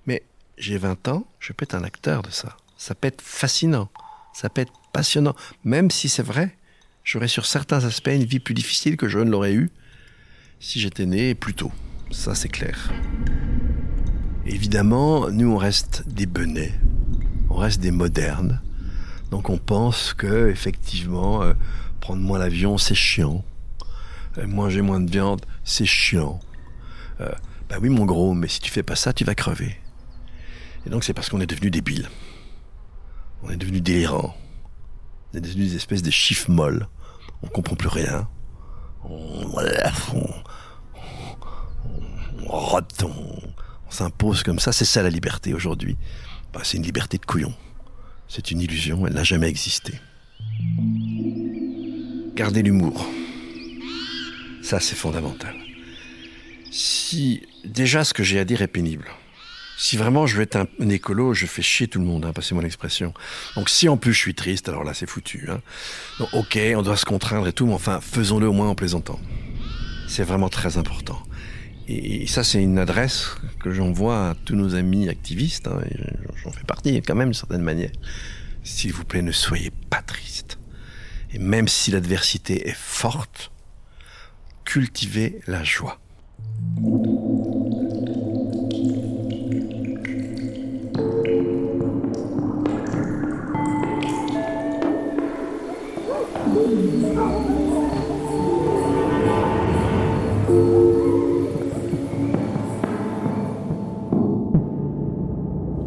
Mais 0.06 0.22
j'ai 0.58 0.78
20 0.78 1.08
ans, 1.08 1.26
je 1.40 1.52
peux 1.52 1.64
être 1.64 1.74
un 1.74 1.84
acteur 1.84 2.22
de 2.22 2.30
ça. 2.30 2.56
Ça 2.76 2.94
peut 2.94 3.08
être 3.08 3.22
fascinant, 3.22 3.88
ça 4.32 4.50
peut 4.50 4.60
être 4.60 4.72
passionnant, 4.92 5.34
même 5.64 5.90
si 5.90 6.08
c'est 6.08 6.22
vrai, 6.22 6.56
j'aurais 7.04 7.28
sur 7.28 7.46
certains 7.46 7.84
aspects 7.84 8.08
une 8.08 8.24
vie 8.24 8.40
plus 8.40 8.54
difficile 8.54 8.96
que 8.96 9.08
je 9.08 9.18
ne 9.18 9.30
l'aurais 9.30 9.54
eue 9.54 9.70
si 10.60 10.80
j'étais 10.80 11.06
né 11.06 11.34
plus 11.34 11.54
tôt. 11.54 11.72
Ça, 12.10 12.34
c'est 12.34 12.48
clair. 12.48 12.92
Évidemment, 14.46 15.30
nous, 15.30 15.50
on 15.50 15.56
reste 15.56 16.06
des 16.06 16.26
benets, 16.26 16.74
on 17.50 17.56
reste 17.56 17.80
des 17.80 17.90
modernes. 17.90 18.60
Donc 19.34 19.50
on 19.50 19.58
pense 19.58 20.14
que 20.14 20.48
effectivement, 20.48 21.42
euh, 21.42 21.54
prendre 21.98 22.22
moins 22.22 22.38
l'avion, 22.38 22.78
c'est 22.78 22.94
chiant. 22.94 23.44
Euh, 24.38 24.46
manger 24.46 24.80
moins 24.80 25.00
de 25.00 25.10
viande, 25.10 25.44
c'est 25.64 25.86
chiant. 25.86 26.38
Euh, 27.20 27.32
bah 27.68 27.78
oui, 27.82 27.88
mon 27.88 28.04
gros, 28.04 28.32
mais 28.32 28.46
si 28.46 28.60
tu 28.60 28.70
fais 28.70 28.84
pas 28.84 28.94
ça, 28.94 29.12
tu 29.12 29.24
vas 29.24 29.34
crever. 29.34 29.76
Et 30.86 30.90
donc 30.90 31.02
c'est 31.02 31.14
parce 31.14 31.30
qu'on 31.30 31.40
est 31.40 31.48
devenu 31.48 31.72
débile. 31.72 32.08
On 33.42 33.50
est 33.50 33.56
devenu 33.56 33.80
délirant. 33.80 34.36
On 35.32 35.38
est 35.38 35.40
devenu 35.40 35.64
des 35.64 35.74
espèces 35.74 36.04
de 36.04 36.12
chiffres 36.12 36.52
molles. 36.52 36.86
On 37.42 37.48
comprend 37.48 37.74
plus 37.74 37.88
rien. 37.88 38.28
On, 39.02 39.48
on, 39.48 40.28
on, 42.46 42.56
rote, 42.56 43.02
on, 43.02 43.90
s'impose 43.90 44.44
comme 44.44 44.60
ça. 44.60 44.70
C'est 44.70 44.84
ça 44.84 45.02
la 45.02 45.10
liberté 45.10 45.54
aujourd'hui. 45.54 45.96
Bah, 46.52 46.60
c'est 46.62 46.76
une 46.76 46.84
liberté 46.84 47.18
de 47.18 47.26
couillon. 47.26 47.52
C'est 48.28 48.50
une 48.50 48.60
illusion, 48.60 49.06
elle 49.06 49.14
n'a 49.14 49.24
jamais 49.24 49.48
existé. 49.48 49.94
Gardez 52.34 52.62
l'humour. 52.62 53.06
Ça, 54.62 54.80
c'est 54.80 54.96
fondamental. 54.96 55.54
Si 56.70 57.46
déjà 57.64 58.02
ce 58.02 58.12
que 58.14 58.24
j'ai 58.24 58.40
à 58.40 58.44
dire 58.44 58.62
est 58.62 58.66
pénible, 58.68 59.08
si 59.76 59.96
vraiment 59.96 60.26
je 60.26 60.36
veux 60.36 60.42
être 60.42 60.56
un, 60.56 60.88
écolo, 60.88 61.34
je 61.34 61.46
fais 61.46 61.62
chier 61.62 61.88
tout 61.88 61.98
le 61.98 62.04
monde, 62.04 62.24
hein, 62.24 62.32
passez-moi 62.32 62.62
l'expression. 62.62 63.12
Donc 63.56 63.68
si 63.68 63.88
en 63.88 63.96
plus 63.96 64.12
je 64.12 64.18
suis 64.18 64.34
triste, 64.34 64.68
alors 64.68 64.84
là 64.84 64.94
c'est 64.94 65.08
foutu. 65.08 65.48
Hein. 65.50 65.60
Ok, 66.32 66.58
on 66.76 66.82
doit 66.82 66.96
se 66.96 67.04
contraindre 67.04 67.46
et 67.48 67.52
tout, 67.52 67.66
mais 67.66 67.74
enfin 67.74 68.00
faisons-le 68.00 68.48
au 68.48 68.52
moins 68.52 68.68
en 68.68 68.74
plaisantant. 68.74 69.20
C'est 70.08 70.24
vraiment 70.24 70.48
très 70.48 70.78
important. 70.78 71.20
Et, 71.88 72.26
ça 72.26 72.44
c'est 72.44 72.62
une 72.62 72.78
adresse 72.78 73.36
que 73.60 73.72
j'envoie 73.72 74.30
à 74.30 74.34
tous 74.44 74.56
nos 74.56 74.74
amis 74.74 75.08
activistes, 75.08 75.68
hein, 75.68 75.80
j'en 76.42 76.50
fais 76.50 76.64
partie 76.64 76.96
quand 77.02 77.14
même 77.14 77.28
d'une 77.28 77.34
certaine 77.34 77.62
manière. 77.62 77.90
S'il 78.62 78.92
vous 78.92 79.04
plaît, 79.04 79.22
ne 79.22 79.32
soyez 79.32 79.70
pas 79.90 80.00
triste. 80.00 80.58
Et 81.32 81.38
même 81.38 81.68
si 81.68 81.90
l'adversité 81.90 82.68
est 82.68 82.76
forte, 82.76 83.50
cultiver 84.64 85.40
la 85.46 85.62
joie. 85.64 86.00